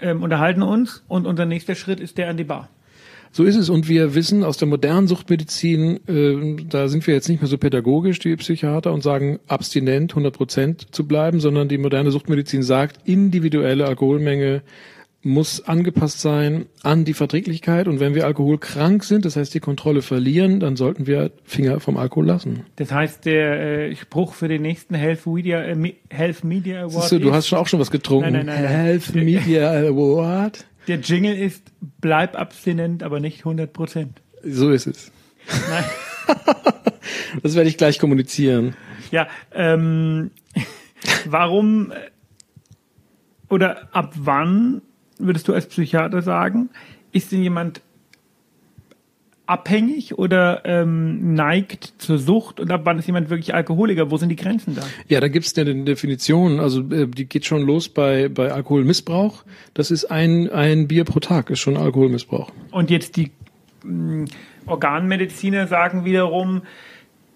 ähm, 0.00 0.22
unterhalten 0.22 0.62
uns 0.62 1.02
und 1.08 1.26
unser 1.26 1.44
nächster 1.44 1.74
Schritt 1.74 2.00
ist 2.00 2.18
der 2.18 2.30
an 2.30 2.36
die 2.36 2.44
Bar. 2.44 2.68
So 3.32 3.44
ist 3.44 3.56
es. 3.56 3.68
Und 3.68 3.88
wir 3.88 4.14
wissen 4.14 4.44
aus 4.44 4.56
der 4.56 4.68
modernen 4.68 5.08
Suchtmedizin, 5.08 6.00
äh, 6.06 6.64
da 6.68 6.88
sind 6.88 7.06
wir 7.06 7.14
jetzt 7.14 7.28
nicht 7.28 7.40
mehr 7.40 7.48
so 7.48 7.58
pädagogisch, 7.58 8.18
die 8.18 8.36
Psychiater, 8.36 8.92
und 8.92 9.02
sagen, 9.02 9.38
abstinent 9.46 10.12
100 10.12 10.34
Prozent 10.34 10.94
zu 10.94 11.06
bleiben, 11.06 11.40
sondern 11.40 11.68
die 11.68 11.78
moderne 11.78 12.10
Suchtmedizin 12.10 12.62
sagt, 12.62 13.06
individuelle 13.06 13.86
Alkoholmenge 13.86 14.62
muss 15.22 15.66
angepasst 15.66 16.20
sein 16.20 16.66
an 16.82 17.04
die 17.04 17.14
Verträglichkeit. 17.14 17.88
Und 17.88 17.98
wenn 17.98 18.14
wir 18.14 18.24
alkoholkrank 18.26 19.02
sind, 19.02 19.24
das 19.24 19.36
heißt 19.36 19.52
die 19.52 19.60
Kontrolle 19.60 20.00
verlieren, 20.00 20.60
dann 20.60 20.76
sollten 20.76 21.06
wir 21.06 21.32
Finger 21.44 21.80
vom 21.80 21.96
Alkohol 21.96 22.26
lassen. 22.26 22.64
Das 22.76 22.92
heißt, 22.92 23.24
der 23.24 23.88
äh, 23.90 23.96
Spruch 23.96 24.34
für 24.34 24.48
den 24.48 24.62
nächsten 24.62 24.94
Health 24.94 25.26
Media, 25.26 25.62
äh, 25.62 25.94
Health 26.10 26.44
Media 26.44 26.82
Award 26.82 26.92
Siehst 26.92 27.12
du, 27.12 27.18
du 27.18 27.32
hast 27.32 27.48
schon 27.48 27.58
auch 27.58 27.66
schon 27.66 27.80
was 27.80 27.90
getrunken. 27.90 28.32
Nein, 28.32 28.46
nein, 28.46 28.62
nein. 28.62 28.70
Health 28.70 29.14
Media 29.14 29.72
Award. 29.72 30.64
Der 30.88 30.98
Jingle 31.00 31.36
ist, 31.36 31.62
bleib 32.00 32.38
abstinent, 32.38 33.02
aber 33.02 33.20
nicht 33.20 33.40
100 33.40 33.72
Prozent. 33.72 34.22
So 34.42 34.70
ist 34.70 34.86
es. 34.86 35.12
Nein. 35.70 35.84
Das 37.42 37.54
werde 37.54 37.68
ich 37.68 37.76
gleich 37.76 37.98
kommunizieren. 37.98 38.74
Ja, 39.10 39.28
ähm, 39.52 40.30
warum 41.26 41.92
oder 43.48 43.88
ab 43.94 44.14
wann 44.16 44.82
würdest 45.18 45.48
du 45.48 45.54
als 45.54 45.66
Psychiater 45.66 46.22
sagen, 46.22 46.70
ist 47.12 47.32
denn 47.32 47.42
jemand 47.42 47.80
abhängig 49.48 50.18
oder 50.18 50.62
ähm, 50.66 51.34
neigt 51.34 51.94
zur 51.98 52.18
Sucht 52.18 52.60
und 52.60 52.70
ab 52.70 52.82
wann 52.84 52.98
ist 52.98 53.06
jemand 53.06 53.30
wirklich 53.30 53.54
Alkoholiker? 53.54 54.10
Wo 54.10 54.16
sind 54.18 54.28
die 54.28 54.36
Grenzen 54.36 54.76
da? 54.76 54.82
Ja, 55.08 55.20
da 55.20 55.28
gibt's 55.28 55.56
eine 55.56 55.74
Definition, 55.84 56.60
also 56.60 56.80
äh, 56.92 57.06
die 57.08 57.24
geht 57.24 57.46
schon 57.46 57.62
los 57.62 57.88
bei, 57.88 58.28
bei 58.28 58.52
Alkoholmissbrauch. 58.52 59.44
Das 59.74 59.90
ist 59.90 60.04
ein, 60.04 60.50
ein 60.50 60.86
Bier 60.86 61.04
pro 61.04 61.18
Tag, 61.20 61.48
ist 61.50 61.60
schon 61.60 61.76
Alkoholmissbrauch. 61.78 62.52
Und 62.70 62.90
jetzt 62.90 63.16
die 63.16 63.30
mh, 63.84 64.26
Organmediziner 64.66 65.66
sagen 65.66 66.04
wiederum, 66.04 66.62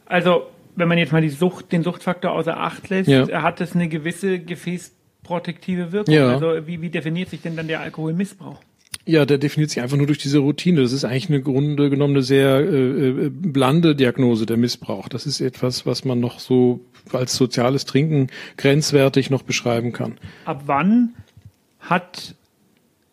also 0.04 0.42
wenn 0.76 0.88
man 0.88 0.98
jetzt 0.98 1.12
mal 1.12 1.22
die 1.22 1.30
Sucht, 1.30 1.72
den 1.72 1.82
Suchtfaktor 1.82 2.32
außer 2.32 2.56
Acht 2.58 2.88
lässt, 2.90 3.08
Ja. 3.08 3.42
hat 3.42 3.60
das 3.60 3.74
eine 3.74 3.88
gewisse 3.88 4.38
gefäßprotektive 4.38 5.92
Wirkung. 5.92 6.14
Ja. 6.14 6.28
Also 6.28 6.66
wie, 6.66 6.82
wie 6.82 6.90
definiert 6.90 7.30
sich 7.30 7.40
denn 7.40 7.56
dann 7.56 7.68
der 7.68 7.80
Alkoholmissbrauch? 7.80 8.60
Ja, 9.04 9.26
der 9.26 9.38
definiert 9.38 9.70
sich 9.70 9.82
einfach 9.82 9.96
nur 9.96 10.06
durch 10.06 10.18
diese 10.18 10.38
Routine. 10.38 10.80
Das 10.80 10.92
ist 10.92 11.04
eigentlich 11.04 11.28
eine 11.28 11.42
Grunde 11.42 11.90
genommen 11.90 12.14
eine 12.14 12.22
sehr 12.22 12.60
äh, 12.60 13.08
äh, 13.08 13.30
blande 13.30 13.96
Diagnose, 13.96 14.46
der 14.46 14.56
Missbrauch. 14.56 15.08
Das 15.08 15.26
ist 15.26 15.40
etwas, 15.40 15.86
was 15.86 16.04
man 16.04 16.20
noch 16.20 16.38
so 16.38 16.80
als 17.12 17.34
soziales 17.34 17.84
Trinken 17.84 18.28
grenzwertig 18.56 19.28
noch 19.28 19.42
beschreiben 19.42 19.92
kann. 19.92 20.18
Ab 20.44 20.62
wann 20.66 21.14
hat 21.80 22.36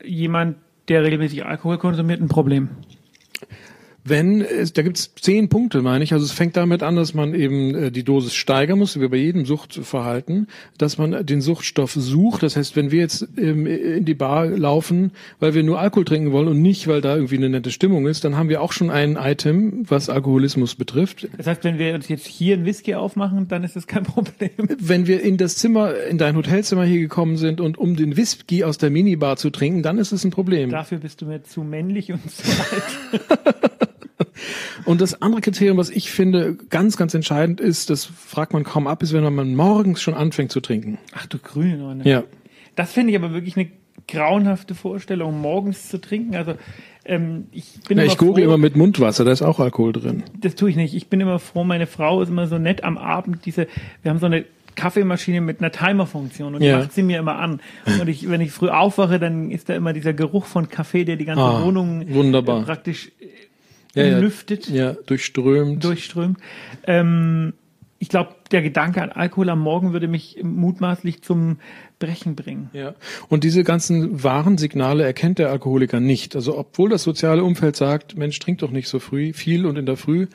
jemand, 0.04 0.58
der 0.90 1.04
regelmäßig 1.04 1.44
Alkohol 1.46 1.80
konsumiert, 1.80 2.22
ein 2.22 2.28
Problem? 2.28 2.70
Wenn, 4.10 4.42
es, 4.42 4.74
da 4.74 4.82
gibt's 4.82 5.14
zehn 5.16 5.50
Punkte, 5.50 5.82
meine 5.82 6.04
ich. 6.04 6.14
Also 6.14 6.26
es 6.26 6.32
fängt 6.32 6.58
damit 6.58 6.84
an, 6.84 6.96
dass 6.96 7.14
man 7.14 7.34
eben 7.34 7.76
äh, 7.76 7.92
die 7.92 8.04
Dosis 8.04 8.34
steigern 8.34 8.80
muss, 8.80 9.00
wie 9.00 9.08
bei 9.08 9.18
jedem 9.18 9.46
Suchtverhalten, 9.46 10.48
dass 10.78 10.98
man 10.98 11.26
den 11.26 11.42
Suchtstoff 11.42 11.94
sucht. 11.94 12.44
Das 12.44 12.56
heißt, 12.56 12.76
wenn 12.76 12.92
wir 12.92 13.00
jetzt 13.00 13.28
ähm, 13.38 13.68
in 13.68 14.06
die 14.06 14.16
Bar 14.16 14.48
laufen, 14.48 15.12
weil 15.40 15.54
wir 15.54 15.64
nur 15.64 15.80
Alkohol 15.80 16.06
trinken 16.06 16.32
wollen 16.32 16.48
und 16.48 16.62
nicht, 16.62 16.88
weil 16.88 17.02
da 17.02 17.16
irgendwie 17.16 17.38
eine 17.38 17.50
nette 17.50 17.72
Stimmung 17.72 18.08
ist, 18.08 18.24
dann 18.24 18.36
haben 18.36 18.50
wir 18.50 18.62
auch 18.62 18.72
schon 18.72 18.90
ein 18.90 19.16
Item, 19.16 19.86
was 19.88 20.10
Alkoholismus 20.10 20.76
betrifft. 20.76 21.28
Das 21.38 21.48
heißt, 21.48 21.64
wenn 21.64 21.78
wir 21.78 21.94
uns 21.94 22.08
jetzt 22.08 22.28
hier 22.28 22.58
ein 22.58 22.66
Whisky 22.66 22.96
aufmachen, 22.96 23.48
dann 23.48 23.64
ist 23.64 23.76
das 23.76 23.88
kein 23.88 24.04
Problem. 24.10 24.50
Wenn 24.80 25.08
wir 25.08 25.22
in 25.22 25.38
das 25.38 25.56
Zimmer, 25.56 25.94
in 26.10 26.18
dein 26.18 26.36
Hotelzimmer 26.36 26.84
hier 26.84 27.00
gekommen 27.00 27.38
sind 27.38 27.62
und 27.62 27.78
um 27.78 27.96
den 27.96 28.18
Whisky 28.18 28.64
aus 28.64 28.78
der 28.78 28.90
Minibar 28.90 29.38
zu 29.38 29.50
trinken, 29.50 29.84
dann 29.84 29.98
ist 29.98 30.12
es 30.12 30.24
ein 30.24 30.32
Problem. 30.32 30.70
Dafür 30.72 30.98
bist 30.98 31.22
du 31.22 31.26
mir 31.26 31.44
zu 31.44 31.64
männlich 31.64 32.12
und 32.12 32.30
zu 32.30 32.44
alt. 32.50 33.60
Und 34.86 35.02
das 35.02 35.22
andere 35.22 35.42
Kriterium, 35.42 35.78
was 35.78 35.90
ich 35.90 36.12
finde 36.12 36.56
ganz, 36.70 36.98
ganz 36.98 37.14
entscheidend 37.14 37.60
ist, 37.62 37.90
das 37.90 38.06
fragt 38.06 38.54
man 38.54 38.64
kaum 38.64 38.88
ab, 38.88 39.02
ist, 39.04 39.14
wenn 39.14 39.24
man 39.34 39.56
morgens 39.56 40.02
schon 40.02 40.14
anfängt 40.14 40.52
zu 40.52 40.60
trinken. 40.60 40.98
Ach 41.14 41.26
du 41.28 41.38
grüne 41.38 41.78
Neune. 41.78 42.04
Ja. 42.08 42.24
Das 42.76 42.92
finde 42.94 43.12
ich 43.12 43.18
aber 43.18 43.34
wirklich 43.34 43.58
eine 43.58 43.70
grauenhafte 44.08 44.76
Vorstellung, 44.76 45.40
morgens 45.42 45.90
zu 45.90 46.00
trinken. 46.00 46.36
Also 46.36 46.56
ähm, 47.06 47.48
ich 47.52 47.80
bin 47.88 47.98
ja 47.98 48.04
immer 48.04 48.12
ich 48.14 48.18
google 48.18 48.44
froh, 48.44 48.50
immer 48.52 48.58
mit 48.58 48.76
Mundwasser, 48.76 49.26
da 49.26 49.32
ist 49.32 49.42
auch 49.42 49.60
Alkohol 49.60 49.94
drin. 49.94 50.24
das 50.40 50.56
tue 50.56 50.70
ich 50.70 50.76
nicht. 50.76 50.94
Ich 50.96 51.08
bin 51.08 51.22
immer 51.22 51.40
froh, 51.40 51.64
meine 51.64 51.88
Frau 51.88 52.22
ist 52.22 52.30
immer 52.30 52.48
so 52.48 52.58
nett 52.58 52.84
am 52.84 52.98
Abend, 52.98 53.46
diese, 53.46 53.68
wir 54.02 54.12
haben 54.12 54.20
so 54.20 54.26
eine 54.26 54.46
Kaffeemaschine 54.76 55.42
mit 55.42 55.60
einer 55.60 55.72
Timerfunktion 55.72 56.56
und 56.56 56.62
Ja. 56.62 56.80
macht 56.80 56.94
sie 56.94 57.04
mir 57.04 57.20
immer 57.20 57.36
an. 57.38 57.60
Und 58.00 58.08
ich, 58.08 58.30
wenn 58.30 58.40
ich 58.40 58.52
früh 58.52 58.70
aufwache, 58.70 59.20
dann 59.20 59.52
ist 59.52 59.68
da 59.68 59.76
immer 59.76 59.92
dieser 59.92 60.14
Geruch 60.14 60.46
von 60.46 60.70
Kaffee, 60.70 61.04
der 61.04 61.18
die 61.18 61.26
ganze 61.26 61.42
Ah, 61.44 61.64
Wohnung 61.66 62.06
wunderbar. 62.14 62.62
äh, 62.62 62.64
praktisch 62.64 63.12
Ja, 63.96 64.20
lüftet, 64.20 64.70
Ja, 64.70 64.94
durchströmt. 65.06 65.84
durchströmt. 65.84 66.38
Ähm, 66.86 67.54
ich 68.02 68.08
glaube, 68.08 68.30
der 68.52 68.62
Gedanke 68.62 69.02
an 69.02 69.12
Alkohol 69.12 69.50
am 69.50 69.60
Morgen 69.60 69.92
würde 69.92 70.08
mich 70.08 70.38
mutmaßlich 70.42 71.22
zum 71.22 71.58
Brechen 72.00 72.36
bringen. 72.36 72.70
Ja. 72.72 72.94
Und 73.28 73.44
diese 73.44 73.66
ganzen 73.66 74.24
Warnsignale 74.24 75.04
erkennt 75.04 75.38
der 75.38 75.50
Alkoholiker 75.50 76.00
nicht. 76.00 76.34
Also 76.34 76.58
obwohl 76.58 76.90
das 76.90 77.04
soziale 77.04 77.44
Umfeld 77.44 77.76
sagt, 77.76 78.18
Mensch, 78.18 78.40
trink 78.40 78.60
doch 78.60 78.72
nicht 78.72 78.88
so 78.88 79.00
früh, 79.00 79.34
viel 79.34 79.66
und 79.66 79.78
in 79.78 79.86
der 79.86 79.98
Früh, 79.98 80.28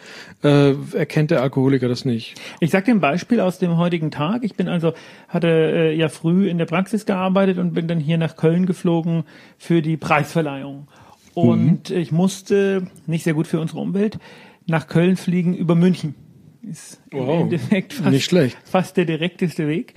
äh, 0.42 0.74
erkennt 0.92 1.30
der 1.30 1.40
Alkoholiker 1.40 1.88
das 1.88 2.04
nicht. 2.04 2.34
Ich 2.60 2.70
sage 2.70 2.84
dir 2.84 2.90
ein 2.92 3.00
Beispiel 3.00 3.40
aus 3.40 3.58
dem 3.58 3.78
heutigen 3.78 4.10
Tag. 4.10 4.44
Ich 4.44 4.56
bin 4.56 4.68
also, 4.68 4.92
hatte 5.28 5.48
äh, 5.48 5.96
ja 5.96 6.10
früh 6.10 6.48
in 6.50 6.58
der 6.58 6.66
Praxis 6.66 7.06
gearbeitet 7.06 7.56
und 7.56 7.72
bin 7.72 7.88
dann 7.88 7.98
hier 7.98 8.18
nach 8.18 8.36
Köln 8.36 8.66
geflogen 8.66 9.24
für 9.56 9.80
die 9.80 9.96
Preisverleihung. 9.96 10.86
Und 11.34 11.90
ich 11.90 12.12
musste, 12.12 12.86
nicht 13.06 13.24
sehr 13.24 13.34
gut 13.34 13.46
für 13.46 13.60
unsere 13.60 13.80
Umwelt, 13.80 14.18
nach 14.66 14.86
Köln 14.86 15.16
fliegen 15.16 15.54
über 15.54 15.74
München. 15.74 16.14
Ist 16.62 17.00
Wow. 17.12 17.36
im 17.36 17.40
Endeffekt 17.42 17.92
fast, 17.92 18.10
Nicht 18.10 18.24
schlecht. 18.24 18.56
fast 18.64 18.96
der 18.96 19.04
direkteste 19.04 19.68
Weg. 19.68 19.92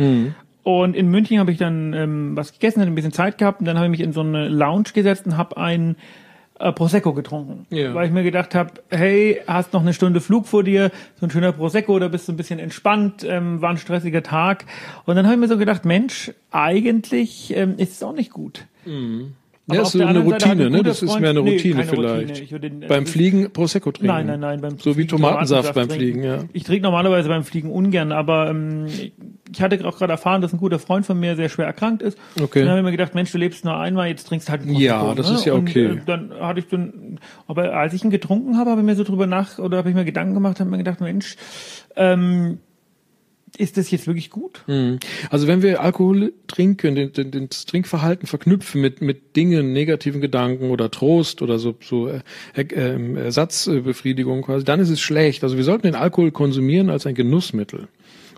Und 0.64 0.96
in 0.98 1.08
München 1.10 1.40
habe 1.40 1.52
ich 1.52 1.58
dann 1.58 1.94
ähm, 1.94 2.36
was 2.36 2.52
gegessen, 2.52 2.82
hatte 2.82 2.92
ein 2.92 2.96
bisschen 2.96 3.14
Zeit 3.14 3.38
gehabt 3.38 3.62
und 3.62 3.66
dann 3.66 3.78
habe 3.78 3.86
ich 3.86 3.92
mich 3.92 4.02
in 4.02 4.12
so 4.12 4.20
eine 4.22 4.50
Lounge 4.50 4.90
gesetzt 4.94 5.26
und 5.26 5.38
habe 5.38 5.56
einen 5.56 5.96
äh, 6.60 6.74
Prosecco 6.74 7.14
getrunken. 7.14 7.66
Ja. 7.70 7.94
Weil 7.94 8.08
ich 8.08 8.12
mir 8.12 8.24
gedacht 8.24 8.54
habe, 8.54 8.72
hey, 8.90 9.40
hast 9.48 9.72
noch 9.72 9.82
eine 9.82 9.94
Stunde 9.94 10.20
Flug 10.20 10.46
vor 10.46 10.64
dir, 10.66 10.92
so 11.22 11.26
ein 11.28 11.30
schöner 11.32 11.54
Prosecco, 11.54 11.98
da 12.00 12.10
bist 12.10 12.28
du 12.28 12.34
ein 12.34 12.38
bisschen 12.38 12.60
entspannt, 12.60 13.24
ähm, 13.26 13.62
war 13.62 13.70
ein 13.70 13.78
stressiger 13.78 14.24
Tag. 14.24 14.66
Und 15.06 15.16
dann 15.16 15.26
habe 15.26 15.36
ich 15.36 15.40
mir 15.40 15.48
so 15.48 15.58
gedacht, 15.58 15.86
Mensch, 15.86 16.34
eigentlich 16.52 17.56
ähm, 17.56 17.76
ist 17.78 17.94
es 17.94 18.04
auch 18.04 18.14
nicht 18.14 18.32
gut. 18.32 18.66
Aber 19.70 19.76
Ja, 19.76 19.82
ist 19.84 19.92
so 19.92 20.02
eine 20.06 20.20
Routine, 20.20 20.70
ne? 20.70 20.82
Das 20.82 21.04
ist 21.04 21.10
Freund- 21.10 21.22
mehr 21.22 21.32
eine 21.32 21.42
Nee, 21.42 21.52
Routine 21.52 21.76
keine 21.84 21.88
vielleicht. 21.90 22.42
Routine. 22.54 22.60
Den, 22.62 22.80
Beim 22.88 23.06
Fliegen 23.06 23.52
Prosecco 23.52 23.92
trinken. 23.92 24.08
Nein, 24.08 24.26
nein, 24.28 24.40
nein. 24.40 24.62
Beim 24.62 24.78
So 24.80 24.92
wie 24.92 24.94
Fliegen 24.94 25.10
Tomatensaft 25.10 25.74
beim. 25.74 25.90
Fliegen, 25.90 26.24
ja. 26.24 26.40
Ich 26.54 26.64
trinke 26.64 26.84
normalerweise 26.84 27.28
beim 27.28 27.44
Fliegen 27.44 27.70
ungern, 27.70 28.14
aber 28.14 28.50
ähm, 28.50 28.86
ich 29.52 29.62
hatte 29.62 29.86
auch 29.86 29.98
gerade 29.98 30.14
erfahren, 30.14 30.42
dass 30.42 30.54
ein 30.54 30.60
guter 30.60 30.80
Freund 30.80 31.06
von 31.06 31.20
mir 31.20 31.36
sehr 31.36 31.50
schwer 31.50 31.66
erkrankt 31.66 32.02
ist. 32.02 32.18
Okay. 32.42 32.62
Dann 32.62 32.70
habe 32.70 32.80
ich 32.80 32.86
mir 32.86 32.92
gedacht, 32.92 33.14
Mensch, 33.14 33.30
du 33.34 33.38
lebst 33.38 33.66
nur 33.66 33.76
einmal, 33.78 34.08
jetzt 34.08 34.24
trinkst 34.28 34.50
halt 34.50 34.62
ein 34.66 34.74
Ja, 34.74 35.00
Prosecco, 35.00 35.16
das 35.18 35.30
ne? 35.32 35.36
ist 35.36 35.46
ja 35.46 35.54
Und, 35.54 35.70
okay. 35.70 35.86
äh, 35.86 35.98
dann 36.06 36.32
hatte 36.40 36.60
ich 36.62 36.68
dann, 36.70 37.20
aber 37.48 37.74
als 37.74 37.94
ich 37.94 38.06
ihn 38.06 38.10
getrunken 38.10 38.58
habe, 38.58 38.70
habe 38.72 38.80
ich 38.80 38.86
mir 38.86 38.96
so 38.96 39.04
drüber 39.04 39.28
nach 39.28 39.60
oder 39.60 39.78
habe 39.80 39.90
ich 39.90 39.96
mir 39.96 40.06
Gedanken 40.06 40.34
gemacht, 40.34 40.62
habe 40.62 40.70
mir 40.70 40.78
gedacht, 40.78 41.02
Mensch, 41.02 41.36
ähm, 41.98 42.60
ist 43.58 43.78
das 43.78 43.90
jetzt 43.92 44.08
wirklich 44.08 44.30
gut? 44.30 44.64
Also 45.30 45.48
wenn 45.48 45.62
wir 45.62 45.82
Alkohol 45.82 46.34
trinken, 46.48 46.96
den, 46.96 47.12
den, 47.12 47.32
den 47.32 47.50
das 47.50 47.66
Trinkverhalten 47.66 48.28
verknüpfen 48.28 48.82
mit, 48.82 49.02
mit 49.02 49.36
Dingen, 49.36 49.74
negativen 49.74 50.22
Gedanken 50.22 50.70
oder 50.70 50.92
Trost 50.92 51.42
oder 51.42 51.58
so, 51.60 51.76
so 51.82 52.08
äh, 52.08 52.22
äh, 52.56 53.16
Ersatzbefriedigung 53.16 54.44
quasi, 54.44 54.64
dann 54.64 54.80
ist 54.80 54.90
es 54.90 55.02
schlecht. 55.02 55.44
Also 55.44 55.58
wir 55.58 55.64
sollten 55.64 55.88
den 55.88 55.96
Alkohol 55.96 56.32
konsumieren 56.32 56.90
als 56.90 57.06
ein 57.06 57.16
Genussmittel 57.16 57.88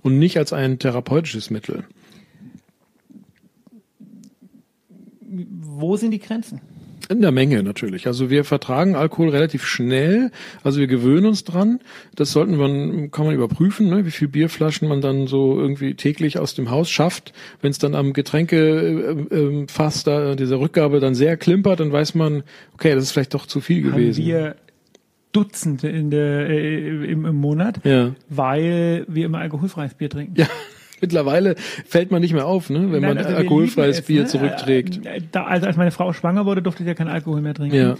und 0.01 0.17
nicht 0.17 0.37
als 0.37 0.53
ein 0.53 0.79
therapeutisches 0.79 1.49
Mittel. 1.49 1.83
Wo 5.21 5.97
sind 5.97 6.11
die 6.11 6.19
Grenzen? 6.19 6.61
In 7.11 7.21
der 7.21 7.31
Menge 7.31 7.63
natürlich. 7.63 8.05
Also 8.05 8.29
wir 8.29 8.45
vertragen 8.45 8.95
Alkohol 8.95 9.29
relativ 9.29 9.65
schnell. 9.65 10.29
Also 10.63 10.79
wir 10.79 10.85
gewöhnen 10.85 11.25
uns 11.25 11.43
dran. 11.43 11.79
Das 12.15 12.31
sollten 12.31 12.55
man, 12.55 13.09
kann 13.09 13.25
man 13.25 13.33
überprüfen, 13.33 13.89
ne, 13.89 14.05
wie 14.05 14.11
viel 14.11 14.27
Bierflaschen 14.27 14.87
man 14.87 15.01
dann 15.01 15.25
so 15.25 15.59
irgendwie 15.59 15.95
täglich 15.95 16.37
aus 16.37 16.53
dem 16.53 16.69
Haus 16.69 16.91
schafft. 16.91 17.33
Wenn 17.61 17.71
es 17.71 17.79
dann 17.79 17.95
am 17.95 18.13
Getränkefass 18.13 20.03
da 20.03 20.35
dieser 20.35 20.59
Rückgabe 20.59 20.99
dann 20.99 21.15
sehr 21.15 21.35
klimpert, 21.35 21.79
dann 21.79 21.91
weiß 21.91 22.13
man, 22.13 22.43
okay, 22.75 22.93
das 22.93 23.05
ist 23.05 23.11
vielleicht 23.13 23.33
doch 23.33 23.47
zu 23.47 23.59
viel 23.59 23.85
Haben 23.85 23.93
gewesen. 23.93 24.23
wir 24.23 24.55
Dutzende 25.31 25.89
in 25.89 26.11
der, 26.11 26.47
äh, 26.47 27.11
im, 27.11 27.25
im 27.25 27.35
Monat, 27.35 27.83
ja. 27.85 28.13
weil 28.29 29.05
wir 29.07 29.25
immer 29.25 29.39
alkoholfreies 29.39 29.95
Bier 29.95 30.11
trinken. 30.11 30.35
ja. 30.37 30.47
Mittlerweile 31.01 31.55
fällt 31.85 32.11
man 32.11 32.21
nicht 32.21 32.33
mehr 32.33 32.45
auf, 32.47 32.69
ne, 32.69 32.91
wenn 32.91 33.01
Nein, 33.01 33.15
man 33.15 33.17
also 33.17 33.35
alkoholfreies 33.35 34.01
Bier 34.03 34.21
ne? 34.21 34.27
zurückträgt. 34.27 35.05
Äh, 35.05 35.21
Da, 35.31 35.43
also 35.45 35.67
als 35.67 35.77
meine 35.77 35.91
Frau 35.91 36.13
schwanger 36.13 36.45
wurde, 36.45 36.61
durfte 36.61 36.83
ich 36.83 36.87
ja 36.87 36.93
keinen 36.93 37.09
Alkohol 37.09 37.41
mehr 37.41 37.53
trinken. 37.53 37.75
Ja. 37.75 37.95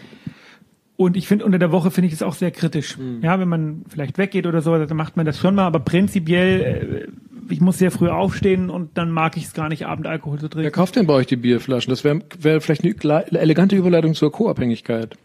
Und 0.96 1.16
ich 1.16 1.28
finde, 1.30 1.46
unter 1.46 1.60
der 1.60 1.72
Woche 1.72 1.92
finde 1.92 2.08
ich 2.10 2.14
es 2.14 2.22
auch 2.22 2.34
sehr 2.34 2.52
kritisch. 2.52 2.98
Mhm. 2.98 3.22
Ja, 3.22 3.40
wenn 3.40 3.48
man 3.48 3.84
vielleicht 3.88 4.18
weggeht 4.18 4.46
oder 4.46 4.62
so, 4.62 4.78
dann 4.78 4.98
macht 4.98 5.16
man 5.16 5.26
das 5.26 5.40
schon 5.40 5.56
mal, 5.56 5.64
aber 5.64 5.80
prinzipiell, 5.80 7.08
äh, 7.08 7.54
ich 7.54 7.62
muss 7.62 7.78
sehr 7.78 7.90
früh 7.92 8.10
aufstehen 8.10 8.70
und 8.70 8.98
dann 8.98 9.10
mag 9.10 9.38
ich 9.38 9.46
es 9.46 9.54
gar 9.54 9.70
nicht, 9.70 9.86
Abendalkohol 9.86 10.40
zu 10.40 10.44
Wer 10.44 10.50
trinken. 10.50 10.72
kauft 10.74 10.98
denn 10.98 11.08
bei 11.08 11.14
euch 11.14 11.28
die 11.28 11.38
Bierflaschen? 11.38 11.90
Das 11.90 12.04
wäre 12.04 12.20
wär 12.40 12.60
vielleicht 12.60 12.84
eine 12.84 13.40
elegante 13.40 13.76
Überleitung 13.78 14.14
zur 14.14 14.32
Co-Abhängigkeit. 14.32 15.16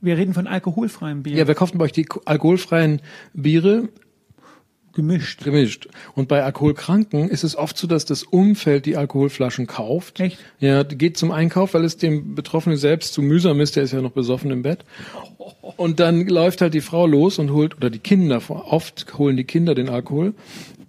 Wir 0.00 0.18
reden 0.18 0.34
von 0.34 0.46
alkoholfreiem 0.46 1.22
Bier. 1.22 1.36
Ja, 1.36 1.46
wer 1.46 1.54
kauft 1.54 1.72
denn 1.72 1.78
bei 1.78 1.86
euch 1.86 1.92
die 1.92 2.06
alkoholfreien 2.26 3.00
Biere? 3.32 3.88
Gemischt. 4.94 5.44
gemischt. 5.44 5.88
Und 6.14 6.28
bei 6.28 6.42
Alkoholkranken 6.42 7.28
ist 7.28 7.44
es 7.44 7.56
oft 7.56 7.76
so, 7.76 7.86
dass 7.86 8.04
das 8.04 8.22
Umfeld 8.22 8.86
die 8.86 8.96
Alkoholflaschen 8.96 9.66
kauft. 9.66 10.20
Echt? 10.20 10.38
Ja, 10.60 10.82
geht 10.82 11.16
zum 11.16 11.30
Einkauf, 11.30 11.74
weil 11.74 11.84
es 11.84 11.96
dem 11.96 12.34
Betroffenen 12.34 12.78
selbst 12.78 13.12
zu 13.12 13.22
mühsam 13.22 13.60
ist, 13.60 13.76
der 13.76 13.82
ist 13.82 13.92
ja 13.92 14.00
noch 14.00 14.12
besoffen 14.12 14.50
im 14.50 14.62
Bett. 14.62 14.84
Und 15.76 16.00
dann 16.00 16.26
läuft 16.26 16.60
halt 16.60 16.74
die 16.74 16.80
Frau 16.80 17.06
los 17.06 17.38
und 17.38 17.52
holt, 17.52 17.76
oder 17.76 17.90
die 17.90 17.98
Kinder, 17.98 18.40
oft 18.48 19.18
holen 19.18 19.36
die 19.36 19.44
Kinder 19.44 19.74
den 19.74 19.88
Alkohol. 19.88 20.34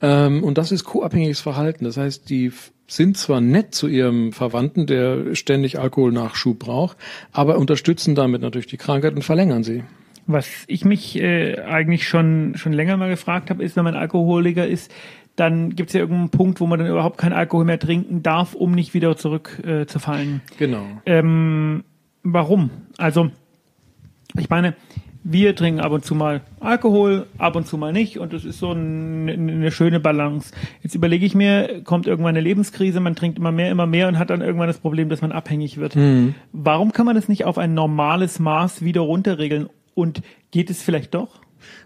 Ähm, 0.01 0.43
und 0.43 0.57
das 0.57 0.71
ist 0.71 0.83
co-abhängiges 0.83 1.41
Verhalten. 1.41 1.85
Das 1.85 1.97
heißt, 1.97 2.29
die 2.29 2.51
sind 2.87 3.17
zwar 3.17 3.41
nett 3.41 3.73
zu 3.73 3.87
ihrem 3.87 4.31
Verwandten, 4.31 4.85
der 4.85 5.35
ständig 5.35 5.79
Alkoholnachschub 5.79 6.59
braucht, 6.59 6.97
aber 7.31 7.57
unterstützen 7.57 8.15
damit 8.15 8.41
natürlich 8.41 8.67
die 8.67 8.77
Krankheit 8.77 9.15
und 9.15 9.23
verlängern 9.23 9.63
sie. 9.63 9.83
Was 10.27 10.47
ich 10.67 10.85
mich 10.85 11.19
äh, 11.19 11.61
eigentlich 11.61 12.07
schon, 12.07 12.53
schon 12.55 12.73
länger 12.73 12.97
mal 12.97 13.09
gefragt 13.09 13.49
habe, 13.49 13.63
ist, 13.63 13.75
wenn 13.75 13.83
man 13.83 13.95
Alkoholiker 13.95 14.65
ist, 14.65 14.91
dann 15.35 15.75
gibt 15.75 15.89
es 15.89 15.93
ja 15.93 15.99
irgendeinen 15.99 16.29
Punkt, 16.29 16.59
wo 16.59 16.67
man 16.67 16.79
dann 16.79 16.87
überhaupt 16.87 17.17
keinen 17.17 17.33
Alkohol 17.33 17.65
mehr 17.65 17.79
trinken 17.79 18.23
darf, 18.23 18.53
um 18.53 18.71
nicht 18.71 18.93
wieder 18.93 19.15
zurückzufallen. 19.17 19.81
Äh, 19.81 19.85
zu 19.85 19.99
fallen. 19.99 20.41
Genau. 20.57 20.85
Ähm, 21.05 21.83
warum? 22.23 22.69
Also, 22.97 23.29
ich 24.37 24.49
meine, 24.49 24.75
wir 25.27 25.55
trinken 25.55 25.79
ab 25.79 25.91
und 25.91 26.05
zu 26.05 26.13
mal 26.13 26.41
Alkohol, 26.59 27.25
ab 27.39 27.55
und 27.55 27.65
zu 27.67 27.77
mal 27.77 27.91
nicht 27.91 28.19
und 28.19 28.31
das 28.31 28.45
ist 28.45 28.59
so 28.59 28.71
ein, 28.71 29.27
eine 29.27 29.71
schöne 29.71 29.99
Balance. 29.99 30.53
Jetzt 30.83 30.93
überlege 30.93 31.25
ich 31.25 31.33
mir, 31.33 31.81
kommt 31.83 32.05
irgendwann 32.05 32.35
eine 32.35 32.41
Lebenskrise, 32.41 32.99
man 32.99 33.15
trinkt 33.15 33.39
immer 33.39 33.51
mehr, 33.51 33.71
immer 33.71 33.87
mehr 33.87 34.07
und 34.07 34.19
hat 34.19 34.29
dann 34.29 34.41
irgendwann 34.41 34.67
das 34.67 34.77
Problem, 34.77 35.09
dass 35.09 35.21
man 35.21 35.31
abhängig 35.31 35.77
wird. 35.77 35.97
Warum 36.53 36.91
kann 36.93 37.07
man 37.07 37.15
das 37.15 37.27
nicht 37.27 37.43
auf 37.45 37.57
ein 37.57 37.73
normales 37.73 38.39
Maß 38.39 38.83
wieder 38.83 39.01
runterregeln 39.01 39.67
und 39.95 40.21
geht 40.51 40.69
es 40.69 40.83
vielleicht 40.83 41.15
doch? 41.15 41.41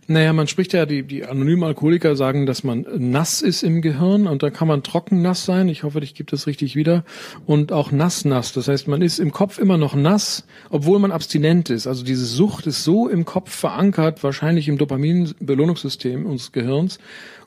Naja, 0.07 0.33
man 0.33 0.47
spricht 0.47 0.73
ja, 0.73 0.85
die, 0.87 1.03
die 1.03 1.23
anonymen 1.23 1.63
Alkoholiker 1.63 2.15
sagen, 2.15 2.47
dass 2.47 2.63
man 2.63 2.85
nass 2.97 3.41
ist 3.43 3.61
im 3.61 3.81
Gehirn 3.81 4.25
und 4.27 4.41
dann 4.41 4.51
kann 4.51 4.67
man 4.67 4.81
trocken 4.81 5.21
nass 5.21 5.45
sein. 5.45 5.69
Ich 5.69 5.83
hoffe, 5.83 5.99
ich 5.99 6.15
gebe 6.15 6.29
das 6.31 6.47
richtig 6.47 6.75
wieder. 6.75 7.03
Und 7.45 7.71
auch 7.71 7.91
nass 7.91 8.25
nass. 8.25 8.51
Das 8.51 8.67
heißt, 8.67 8.87
man 8.87 9.03
ist 9.03 9.19
im 9.19 9.31
Kopf 9.31 9.59
immer 9.59 9.77
noch 9.77 9.93
nass, 9.93 10.45
obwohl 10.71 10.97
man 10.97 11.11
abstinent 11.11 11.69
ist. 11.69 11.85
Also 11.85 12.03
diese 12.03 12.25
Sucht 12.25 12.65
ist 12.65 12.83
so 12.83 13.07
im 13.07 13.23
Kopf 13.23 13.55
verankert, 13.55 14.23
wahrscheinlich 14.23 14.67
im 14.67 14.79
Dopamin-Belohnungssystem 14.79 16.25
unseres 16.25 16.51
Gehirns. 16.51 16.97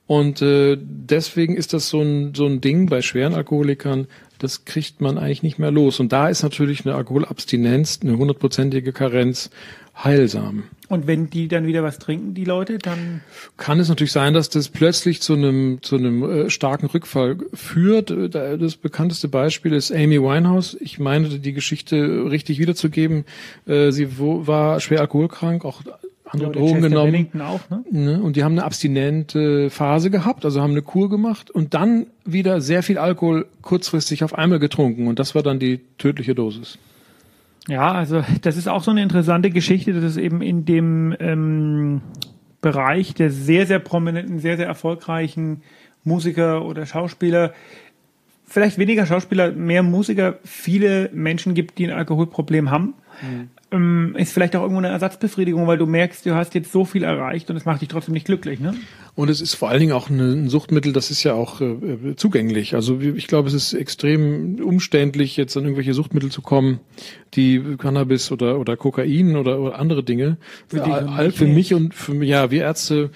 Und 0.06 0.42
äh, 0.42 0.76
deswegen 0.80 1.56
ist 1.56 1.72
das 1.72 1.88
so 1.88 2.00
ein, 2.00 2.34
so 2.34 2.46
ein 2.46 2.60
Ding 2.60 2.86
bei 2.88 3.02
schweren 3.02 3.34
Alkoholikern, 3.34 4.06
das 4.38 4.64
kriegt 4.64 5.00
man 5.00 5.18
eigentlich 5.18 5.42
nicht 5.44 5.58
mehr 5.58 5.70
los. 5.70 6.00
Und 6.00 6.12
da 6.12 6.28
ist 6.28 6.42
natürlich 6.42 6.84
eine 6.84 6.96
Alkoholabstinenz, 6.96 8.00
eine 8.02 8.18
hundertprozentige 8.18 8.92
Karenz 8.92 9.50
heilsam. 9.94 10.64
Und 10.88 11.06
wenn 11.06 11.30
die 11.30 11.48
dann 11.48 11.66
wieder 11.66 11.82
was 11.82 11.98
trinken, 11.98 12.34
die 12.34 12.44
Leute, 12.44 12.78
dann 12.78 13.22
kann 13.56 13.80
es 13.80 13.88
natürlich 13.88 14.12
sein, 14.12 14.34
dass 14.34 14.50
das 14.50 14.68
plötzlich 14.68 15.22
zu 15.22 15.32
einem 15.32 15.78
zu 15.80 15.96
einem 15.96 16.22
äh, 16.22 16.50
starken 16.50 16.86
Rückfall 16.86 17.38
führt. 17.54 18.10
Äh, 18.10 18.58
das 18.58 18.76
bekannteste 18.76 19.28
Beispiel 19.28 19.72
ist 19.72 19.90
Amy 19.90 20.20
Winehouse. 20.20 20.76
Ich 20.80 20.98
meine, 20.98 21.28
die 21.28 21.52
Geschichte 21.52 22.30
richtig 22.30 22.58
wiederzugeben. 22.58 23.24
Äh, 23.66 23.90
sie 23.90 24.18
war 24.18 24.80
schwer 24.80 25.00
alkoholkrank, 25.00 25.64
auch 25.64 25.82
andere 26.32 26.52
ja, 26.52 26.58
Drogen 26.58 26.82
genommen. 26.82 27.28
Auch, 27.40 27.60
ne? 27.70 27.84
Ne? 27.90 28.22
Und 28.22 28.36
die 28.36 28.44
haben 28.44 28.52
eine 28.52 28.64
abstinente 28.64 29.70
Phase 29.70 30.10
gehabt, 30.10 30.44
also 30.44 30.60
haben 30.60 30.72
eine 30.72 30.82
Kur 30.82 31.08
gemacht 31.08 31.50
und 31.50 31.74
dann 31.74 32.06
wieder 32.24 32.60
sehr 32.60 32.82
viel 32.82 32.98
Alkohol 32.98 33.46
kurzfristig 33.60 34.24
auf 34.24 34.34
einmal 34.34 34.58
getrunken 34.58 35.06
und 35.06 35.18
das 35.18 35.34
war 35.34 35.42
dann 35.42 35.58
die 35.58 35.80
tödliche 35.98 36.34
Dosis. 36.34 36.78
Ja, 37.68 37.92
also 37.92 38.24
das 38.42 38.56
ist 38.56 38.68
auch 38.68 38.82
so 38.82 38.90
eine 38.90 39.02
interessante 39.02 39.50
Geschichte, 39.50 39.92
dass 39.92 40.04
es 40.04 40.16
eben 40.16 40.42
in 40.42 40.64
dem 40.64 41.14
ähm, 41.20 42.02
Bereich 42.60 43.14
der 43.14 43.30
sehr, 43.30 43.66
sehr 43.66 43.78
prominenten, 43.78 44.40
sehr, 44.40 44.56
sehr 44.56 44.66
erfolgreichen 44.66 45.62
Musiker 46.04 46.64
oder 46.64 46.86
Schauspieler, 46.86 47.52
vielleicht 48.44 48.78
weniger 48.78 49.06
Schauspieler, 49.06 49.52
mehr 49.52 49.82
Musiker, 49.82 50.38
viele 50.44 51.08
Menschen 51.12 51.54
gibt, 51.54 51.78
die 51.78 51.86
ein 51.86 51.96
Alkoholproblem 51.96 52.70
haben. 52.70 52.94
Mhm 53.22 53.50
ähm, 53.72 54.14
ist 54.16 54.32
vielleicht 54.32 54.54
auch 54.54 54.62
irgendwo 54.62 54.78
eine 54.78 54.88
Ersatzbefriedigung, 54.88 55.66
weil 55.66 55.78
du 55.78 55.86
merkst, 55.86 56.24
du 56.26 56.34
hast 56.34 56.54
jetzt 56.54 56.70
so 56.70 56.84
viel 56.84 57.02
erreicht 57.02 57.50
und 57.50 57.56
es 57.56 57.64
macht 57.64 57.80
dich 57.80 57.88
trotzdem 57.88 58.14
nicht 58.14 58.26
glücklich, 58.26 58.60
ne? 58.60 58.74
Und 59.14 59.28
es 59.28 59.42
ist 59.42 59.54
vor 59.54 59.68
allen 59.68 59.80
Dingen 59.80 59.92
auch 59.92 60.08
ein 60.08 60.48
Suchtmittel, 60.48 60.94
das 60.94 61.10
ist 61.10 61.22
ja 61.22 61.34
auch 61.34 61.60
äh, 61.60 62.16
zugänglich. 62.16 62.74
Also 62.74 62.98
ich 62.98 63.26
glaube, 63.26 63.46
es 63.46 63.52
ist 63.52 63.74
extrem 63.74 64.58
umständlich, 64.58 65.36
jetzt 65.36 65.54
an 65.54 65.64
irgendwelche 65.64 65.92
Suchtmittel 65.92 66.30
zu 66.30 66.40
kommen, 66.40 66.80
die 67.34 67.62
Cannabis 67.76 68.32
oder 68.32 68.58
oder 68.58 68.74
Kokain 68.78 69.36
oder, 69.36 69.60
oder 69.60 69.78
andere 69.78 70.02
Dinge. 70.02 70.38
Für, 70.66 70.82
all, 70.82 71.30
für 71.30 71.46
mich 71.46 71.74
und 71.74 71.92
für 71.92 72.14
mich, 72.14 72.30
ja, 72.30 72.50
wir 72.50 72.62
Ärzte. 72.62 73.10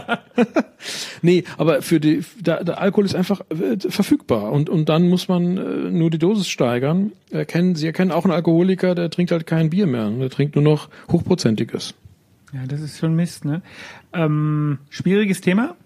nee, 1.22 1.42
aber 1.58 1.82
für 1.82 1.98
die 1.98 2.22
der, 2.38 2.62
der 2.62 2.80
Alkohol 2.80 3.04
ist 3.04 3.16
einfach 3.16 3.40
äh, 3.50 3.78
verfügbar 3.90 4.52
und 4.52 4.70
und 4.70 4.88
dann 4.88 5.08
muss 5.08 5.26
man 5.26 5.56
äh, 5.56 5.90
nur 5.90 6.10
die 6.10 6.18
Dosis 6.18 6.46
steigern. 6.46 7.10
Erkennen, 7.30 7.74
Sie 7.74 7.86
erkennen 7.86 8.12
auch 8.12 8.24
einen 8.24 8.32
Alkoholiker, 8.32 8.94
der 8.94 9.10
trinkt 9.10 9.32
halt 9.32 9.44
kein 9.44 9.70
Bier 9.70 9.88
mehr, 9.88 10.08
der 10.08 10.30
trinkt 10.30 10.54
nur 10.54 10.62
noch 10.62 10.88
hochprozentiges. 11.10 11.94
Ja, 12.52 12.66
das 12.66 12.80
ist 12.80 12.98
schon 12.98 13.14
Mist, 13.14 13.44
ne? 13.44 13.62
Ähm, 14.12 14.78
schwieriges 14.88 15.40
Thema. 15.40 15.76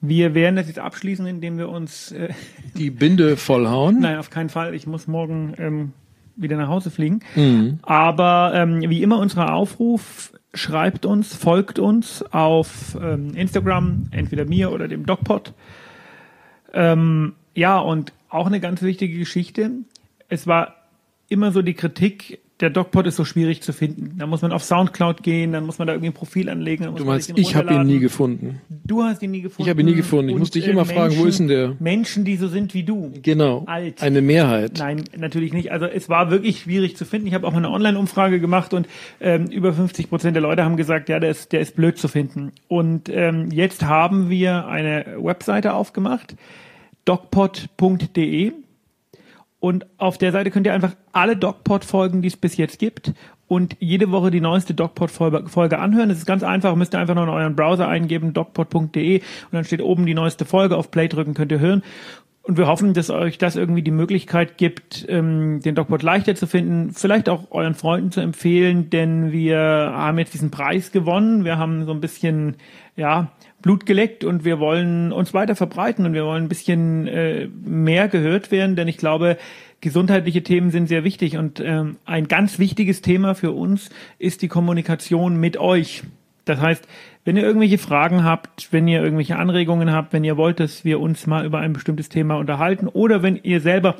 Wir 0.00 0.34
werden 0.34 0.56
das 0.56 0.66
jetzt 0.66 0.78
abschließen, 0.78 1.26
indem 1.26 1.58
wir 1.58 1.68
uns 1.68 2.12
äh, 2.12 2.30
die 2.76 2.90
Binde 2.90 3.36
vollhauen. 3.36 4.00
Nein, 4.00 4.18
auf 4.18 4.30
keinen 4.30 4.48
Fall. 4.48 4.74
Ich 4.74 4.86
muss 4.86 5.06
morgen 5.06 5.54
ähm, 5.58 5.92
wieder 6.36 6.56
nach 6.56 6.68
Hause 6.68 6.90
fliegen. 6.90 7.20
Mhm. 7.36 7.78
Aber 7.82 8.52
ähm, 8.54 8.80
wie 8.88 9.02
immer 9.02 9.18
unser 9.18 9.52
Aufruf, 9.52 10.32
schreibt 10.54 11.06
uns, 11.06 11.34
folgt 11.34 11.78
uns 11.78 12.22
auf 12.32 12.96
ähm, 13.00 13.34
Instagram, 13.34 14.08
entweder 14.10 14.44
mir 14.46 14.72
oder 14.72 14.88
dem 14.88 15.06
DocPod. 15.06 15.52
Ähm, 16.72 17.34
ja, 17.54 17.78
und 17.78 18.12
auch 18.28 18.46
eine 18.46 18.60
ganz 18.60 18.82
wichtige 18.82 19.18
Geschichte. 19.18 19.70
Es 20.28 20.46
war 20.46 20.76
immer 21.28 21.52
so 21.52 21.62
die 21.62 21.74
Kritik, 21.74 22.40
der 22.60 22.70
DocPod 22.70 23.06
ist 23.06 23.16
so 23.16 23.24
schwierig 23.24 23.62
zu 23.62 23.72
finden. 23.72 24.16
Da 24.18 24.26
muss 24.26 24.42
man 24.42 24.52
auf 24.52 24.62
Soundcloud 24.62 25.22
gehen, 25.22 25.52
dann 25.52 25.64
muss 25.64 25.78
man 25.78 25.86
da 25.86 25.94
irgendwie 25.94 26.10
ein 26.10 26.14
Profil 26.14 26.48
anlegen. 26.50 26.94
du 26.94 27.04
meinst, 27.04 27.32
ich 27.36 27.56
habe 27.56 27.74
ihn 27.74 27.86
nie 27.86 27.98
gefunden. 27.98 28.60
Du 28.68 29.02
hast 29.02 29.22
ihn 29.22 29.30
nie 29.30 29.40
gefunden. 29.40 29.62
Ich 29.62 29.70
habe 29.70 29.80
ihn 29.80 29.86
nie 29.86 29.94
gefunden. 29.94 30.30
Ich 30.30 30.36
musste 30.36 30.58
dich 30.58 30.68
immer 30.68 30.84
Menschen, 30.84 30.94
fragen, 30.94 31.16
wo 31.18 31.24
ist 31.24 31.38
denn 31.38 31.48
der? 31.48 31.76
Menschen, 31.78 32.24
die 32.24 32.36
so 32.36 32.48
sind 32.48 32.74
wie 32.74 32.82
du. 32.82 33.12
Genau. 33.22 33.64
Alt. 33.66 34.02
Eine 34.02 34.20
Mehrheit. 34.20 34.78
Nein, 34.78 35.04
natürlich 35.16 35.52
nicht. 35.52 35.72
Also 35.72 35.86
es 35.86 36.08
war 36.08 36.30
wirklich 36.30 36.60
schwierig 36.60 36.96
zu 36.96 37.04
finden. 37.04 37.26
Ich 37.26 37.34
habe 37.34 37.46
auch 37.46 37.54
eine 37.54 37.70
Online-Umfrage 37.70 38.40
gemacht 38.40 38.74
und 38.74 38.86
ähm, 39.20 39.46
über 39.46 39.72
50 39.72 40.10
Prozent 40.10 40.36
der 40.36 40.42
Leute 40.42 40.64
haben 40.64 40.76
gesagt, 40.76 41.08
ja, 41.08 41.18
der 41.18 41.30
ist, 41.30 41.52
der 41.52 41.60
ist 41.60 41.76
blöd 41.76 41.96
zu 41.98 42.08
finden. 42.08 42.52
Und 42.68 43.08
ähm, 43.08 43.50
jetzt 43.50 43.84
haben 43.84 44.28
wir 44.28 44.66
eine 44.66 45.06
Webseite 45.18 45.72
aufgemacht, 45.72 46.36
docpod.de 47.04 48.52
und 49.60 49.86
auf 49.98 50.18
der 50.18 50.32
Seite 50.32 50.50
könnt 50.50 50.66
ihr 50.66 50.72
einfach 50.72 50.96
alle 51.12 51.36
DocPod-Folgen, 51.36 52.22
die 52.22 52.28
es 52.28 52.36
bis 52.36 52.56
jetzt 52.56 52.78
gibt, 52.78 53.12
und 53.46 53.76
jede 53.80 54.10
Woche 54.10 54.30
die 54.30 54.40
neueste 54.40 54.74
DocPod-Folge 54.74 55.78
anhören. 55.78 56.08
Das 56.08 56.18
ist 56.18 56.26
ganz 56.26 56.42
einfach, 56.42 56.74
müsst 56.76 56.94
ihr 56.94 57.00
einfach 57.00 57.14
nur 57.14 57.24
in 57.24 57.30
euren 57.30 57.56
Browser 57.56 57.88
eingeben, 57.88 58.32
docpod.de, 58.32 59.18
und 59.18 59.24
dann 59.52 59.64
steht 59.64 59.82
oben 59.82 60.06
die 60.06 60.14
neueste 60.14 60.44
Folge, 60.44 60.76
auf 60.76 60.90
Play 60.90 61.08
drücken 61.08 61.34
könnt 61.34 61.52
ihr 61.52 61.60
hören. 61.60 61.82
Und 62.42 62.56
wir 62.56 62.68
hoffen, 62.68 62.94
dass 62.94 63.10
euch 63.10 63.36
das 63.36 63.56
irgendwie 63.56 63.82
die 63.82 63.90
Möglichkeit 63.90 64.56
gibt, 64.56 65.04
ähm, 65.08 65.60
den 65.60 65.74
DocPod 65.74 66.02
leichter 66.02 66.34
zu 66.34 66.46
finden, 66.46 66.92
vielleicht 66.92 67.28
auch 67.28 67.50
euren 67.50 67.74
Freunden 67.74 68.12
zu 68.12 68.20
empfehlen, 68.20 68.88
denn 68.88 69.30
wir 69.30 69.58
haben 69.58 70.18
jetzt 70.18 70.32
diesen 70.32 70.50
Preis 70.50 70.90
gewonnen. 70.90 71.44
Wir 71.44 71.58
haben 71.58 71.84
so 71.84 71.92
ein 71.92 72.00
bisschen, 72.00 72.56
ja, 72.96 73.30
Blut 73.62 73.86
geleckt 73.86 74.24
und 74.24 74.44
wir 74.44 74.58
wollen 74.58 75.12
uns 75.12 75.34
weiter 75.34 75.54
verbreiten 75.54 76.06
und 76.06 76.12
wir 76.14 76.24
wollen 76.24 76.44
ein 76.44 76.48
bisschen 76.48 77.06
äh, 77.06 77.48
mehr 77.64 78.08
gehört 78.08 78.50
werden, 78.50 78.76
denn 78.76 78.88
ich 78.88 78.96
glaube, 78.96 79.36
gesundheitliche 79.80 80.42
Themen 80.42 80.70
sind 80.70 80.88
sehr 80.88 81.04
wichtig 81.04 81.36
und 81.36 81.60
ähm, 81.60 81.96
ein 82.04 82.28
ganz 82.28 82.58
wichtiges 82.58 83.02
Thema 83.02 83.34
für 83.34 83.52
uns 83.52 83.90
ist 84.18 84.42
die 84.42 84.48
Kommunikation 84.48 85.38
mit 85.38 85.56
euch. 85.56 86.02
Das 86.44 86.60
heißt, 86.60 86.86
wenn 87.24 87.36
ihr 87.36 87.42
irgendwelche 87.42 87.78
Fragen 87.78 88.24
habt, 88.24 88.72
wenn 88.72 88.88
ihr 88.88 89.02
irgendwelche 89.02 89.36
Anregungen 89.36 89.92
habt, 89.92 90.12
wenn 90.12 90.24
ihr 90.24 90.36
wollt, 90.36 90.58
dass 90.58 90.84
wir 90.84 91.00
uns 91.00 91.26
mal 91.26 91.44
über 91.44 91.58
ein 91.58 91.72
bestimmtes 91.72 92.08
Thema 92.08 92.36
unterhalten 92.36 92.88
oder 92.88 93.22
wenn 93.22 93.36
ihr 93.36 93.60
selber 93.60 93.96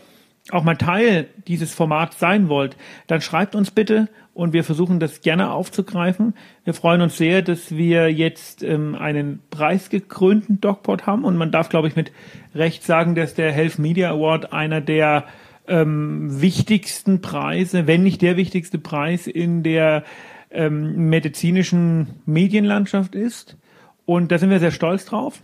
auch 0.51 0.65
mal 0.65 0.77
Teil 0.77 1.29
dieses 1.47 1.75
Formats 1.75 2.19
sein 2.19 2.49
wollt, 2.49 2.77
dann 3.07 3.21
schreibt 3.21 3.55
uns 3.55 3.71
bitte 3.71 4.09
und 4.35 4.53
wir 4.53 4.65
versuchen 4.65 5.01
das 5.01 5.21
gerne 5.21 5.51
aufzugreifen. 5.51 6.35
Wir 6.65 6.75
freuen 6.75 7.03
uns 7.03 7.17
sehr, 7.17 7.43
dass 7.43 7.77
wir 7.77 8.13
jetzt 8.13 8.63
ähm, 8.63 8.95
einen 8.95 9.41
preisgekrönten 9.51 10.61
DocPod 10.61 11.07
haben 11.07 11.25
und 11.25 11.37
man 11.37 11.51
darf, 11.51 11.69
glaube 11.69 11.89
ich, 11.89 11.97
mit 11.97 12.13
Recht 12.55 12.83
sagen, 12.85 13.15
dass 13.15 13.35
der 13.35 13.53
Health 13.53 13.79
Media 13.79 14.11
Award 14.11 14.53
einer 14.53 14.81
der 14.81 15.27
ähm, 15.69 16.41
wichtigsten 16.41 17.21
Preise, 17.21 17.87
wenn 17.87 18.03
nicht 18.03 18.23
der 18.23 18.37
wichtigste 18.37 18.79
Preis 18.79 19.27
in 19.27 19.63
der 19.63 20.05
ähm, 20.51 21.09
medizinischen 21.09 22.21
Medienlandschaft 22.27 23.15
ist. 23.15 23.57
Und 24.05 24.33
da 24.33 24.39
sind 24.39 24.51
wir 24.51 24.59
sehr 24.59 24.73
stolz 24.73 25.05
drauf. 25.05 25.41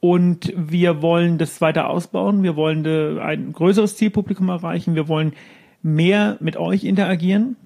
Und 0.00 0.52
wir 0.56 1.02
wollen 1.02 1.36
das 1.36 1.60
weiter 1.60 1.90
ausbauen. 1.90 2.42
Wir 2.42 2.56
wollen 2.56 2.86
ein 3.18 3.52
größeres 3.52 3.96
Zielpublikum 3.96 4.48
erreichen. 4.48 4.94
Wir 4.94 5.08
wollen 5.08 5.34
mehr 5.82 6.38
mit 6.40 6.56
euch 6.56 6.84
interagieren. 6.84 7.56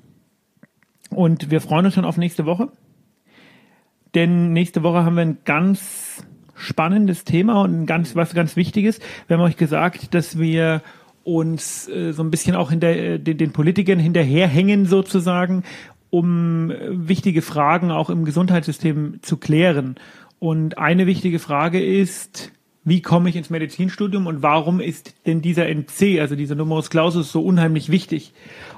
Und 1.11 1.51
wir 1.51 1.61
freuen 1.61 1.87
uns 1.87 1.95
schon 1.95 2.05
auf 2.05 2.17
nächste 2.17 2.45
Woche. 2.45 2.69
Denn 4.15 4.53
nächste 4.53 4.83
Woche 4.83 5.05
haben 5.05 5.17
wir 5.17 5.23
ein 5.23 5.39
ganz 5.45 6.25
spannendes 6.55 7.25
Thema 7.25 7.63
und 7.63 7.87
ganz, 7.87 8.15
was 8.15 8.35
ganz 8.35 8.57
Wichtiges. 8.57 9.01
Wir 9.27 9.37
haben 9.37 9.45
euch 9.45 9.57
gesagt, 9.57 10.15
dass 10.15 10.39
wir 10.39 10.83
uns 11.25 11.89
äh, 11.89 12.13
so 12.13 12.23
ein 12.23 12.31
bisschen 12.31 12.55
auch 12.55 12.71
hinter 12.71 12.91
äh, 12.91 13.19
den, 13.19 13.39
den 13.39 13.53
Politikern 13.53 13.99
hinterherhängen 13.99 14.87
sozusagen, 14.87 15.65
um 16.11 16.71
äh, 16.71 17.09
wichtige 17.09 17.43
Fragen 17.43 17.91
auch 17.91 18.11
im 18.11 18.25
Gesundheitssystem 18.25 19.21
zu 19.23 19.37
klären. 19.37 19.97
Und 20.45 20.77
eine 20.77 21.07
wichtige 21.07 21.39
Frage 21.39 21.83
ist, 21.83 22.53
wie 22.85 23.01
komme 23.01 23.31
ich 23.31 23.37
ins 23.37 23.49
Medizinstudium 23.49 24.27
und 24.27 24.43
warum 24.43 24.79
ist 24.79 25.15
denn 25.25 25.41
dieser 25.41 25.67
NC, 25.71 26.21
also 26.21 26.37
dieser 26.37 26.55
Numerus 26.55 26.91
Clausus, 26.91 27.33
so 27.33 27.43
unheimlich 27.43 27.89
wichtig? 27.89 28.35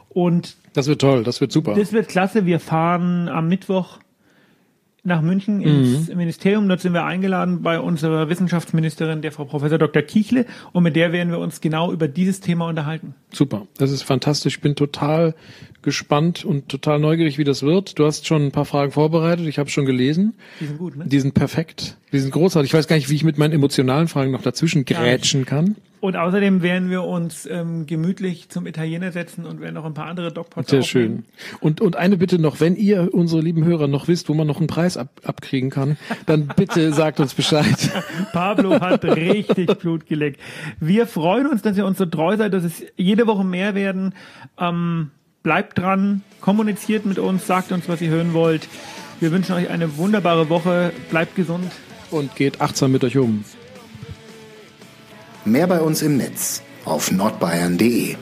Und 0.09 0.59
das 0.75 0.87
wird 0.87 1.01
toll, 1.01 1.25
das 1.25 1.41
wird 1.41 1.51
super. 1.51 1.75
Das 1.75 1.93
wird 1.93 2.07
klasse. 2.07 2.47
Wir 2.47 2.61
fahren 2.61 3.29
am 3.29 3.49
Mittwoch 3.49 3.99
nach 5.03 5.23
München 5.23 5.61
ins 5.61 6.09
mhm. 6.09 6.17
Ministerium. 6.17 6.69
Dort 6.69 6.83
sind 6.83 6.93
wir 6.93 7.05
eingeladen 7.05 7.63
bei 7.63 7.81
unserer 7.81 8.29
Wissenschaftsministerin, 8.29 9.21
der 9.21 9.33
Frau 9.33 9.45
Professor 9.45 9.79
Dr. 9.79 10.03
Kichle, 10.03 10.47
und 10.73 10.85
mit 10.85 10.95
der 10.95 11.11
werden 11.11 11.31
wir 11.31 11.41
uns 11.41 11.61
genau 11.61 11.93
über 11.93 12.07
dieses 12.07 12.39
Thema 12.39 12.69
unterhalten. 12.69 13.17
Super, 13.33 13.67
das 13.77 13.91
ist 13.91 14.03
fantastisch. 14.03 14.57
Ich 14.57 14.61
bin 14.61 14.77
total 14.77 15.35
gespannt 15.87 16.45
und 16.45 16.69
total 16.69 16.99
neugierig, 16.99 17.39
wie 17.39 17.45
das 17.45 17.63
wird. 17.63 17.97
Du 17.97 18.05
hast 18.05 18.27
schon 18.27 18.47
ein 18.47 18.51
paar 18.51 18.65
Fragen 18.65 18.91
vorbereitet, 18.91 19.47
ich 19.47 19.61
habe 19.61 19.71
schon 19.71 19.87
gelesen. 19.87 20.35
Die 20.61 20.67
sind 20.67 20.79
gut, 20.79 20.97
ne? 20.97 21.05
Die 21.07 21.21
sind 21.21 21.33
perfekt, 21.33 21.97
die 22.13 22.19
sind 22.19 22.33
großartig. 22.33 22.71
Ich 22.71 22.75
weiß 22.75 22.89
gar 22.89 22.97
nicht, 22.97 23.09
wie 23.09 23.15
ich 23.15 23.23
mit 23.23 23.39
meinen 23.39 23.53
emotionalen 23.53 24.09
Fragen 24.09 24.33
noch 24.33 24.43
dazwischen 24.43 24.85
grätschen 24.85 25.47
kann. 25.47 25.77
Und 26.01 26.17
außerdem 26.17 26.61
werden 26.61 26.91
wir 26.91 27.05
uns 27.05 27.47
ähm, 27.47 27.87
gemütlich 27.87 28.49
zum 28.49 28.67
Italiener 28.67 29.13
setzen 29.13 29.47
und 29.47 29.61
werden 29.61 29.75
noch 29.75 29.85
ein 29.85 29.95
paar 29.95 30.07
andere 30.07 30.33
Dogpots 30.33 30.71
Sehr 30.71 30.83
schön. 30.83 31.25
Und, 31.61 31.81
und 31.81 31.95
eine 31.95 32.17
Bitte 32.17 32.41
noch, 32.41 32.61
wenn 32.61 32.75
ihr, 32.75 33.15
unsere 33.15 33.41
lieben 33.41 33.65
Hörer, 33.65 33.87
noch 33.87 34.09
wisst, 34.09 34.29
wo 34.29 34.35
man 34.35 34.47
noch 34.47 34.59
einen 34.59 34.67
Preis 34.67 34.97
ab, 34.97 35.09
abkriegen 35.23 35.71
kann, 35.71 35.97
dann 36.27 36.49
bitte 36.57 36.93
sagt 36.93 37.21
uns 37.21 37.33
Bescheid. 37.35 37.91
Pablo 38.33 38.81
hat 38.81 39.05
richtig 39.05 39.79
Blut 39.79 40.07
geleckt. 40.07 40.41
Wir 40.81 41.07
freuen 41.07 41.47
uns, 41.47 41.63
dass 41.63 41.77
ihr 41.77 41.87
uns 41.87 41.99
so 41.99 42.07
treu 42.07 42.37
seid, 42.37 42.53
dass 42.53 42.65
es 42.65 42.83
jede 42.97 43.29
Woche 43.29 43.45
mehr 43.45 43.77
werden. 43.77 44.15
Ähm, 44.59 45.13
bleibt 45.47 45.79
dran, 45.79 46.23
kommuniziert 46.41 47.07
mit 47.07 47.21
uns, 47.21 47.47
sagt 47.47 47.71
uns, 47.71 47.89
was 47.89 48.01
ihr 48.01 48.11
hören 48.11 48.35
wollt. 48.35 48.67
Wir 49.21 49.31
wünschen 49.31 49.55
euch 49.55 49.71
eine 49.71 49.97
wunderbare 49.97 50.49
Woche, 50.49 50.93
bleibt 51.09 51.37
gesund. 51.37 51.71
Und 52.11 52.35
geht 52.35 52.61
achtsam 52.61 52.91
mit 52.91 53.05
euch 53.05 53.17
um. 53.17 53.45
Mehr 55.45 55.69
bei 55.69 55.81
uns 55.81 56.03
im 56.03 56.17
Netz 56.17 56.63
auf 56.85 57.13
nordbayern.de 57.13 58.17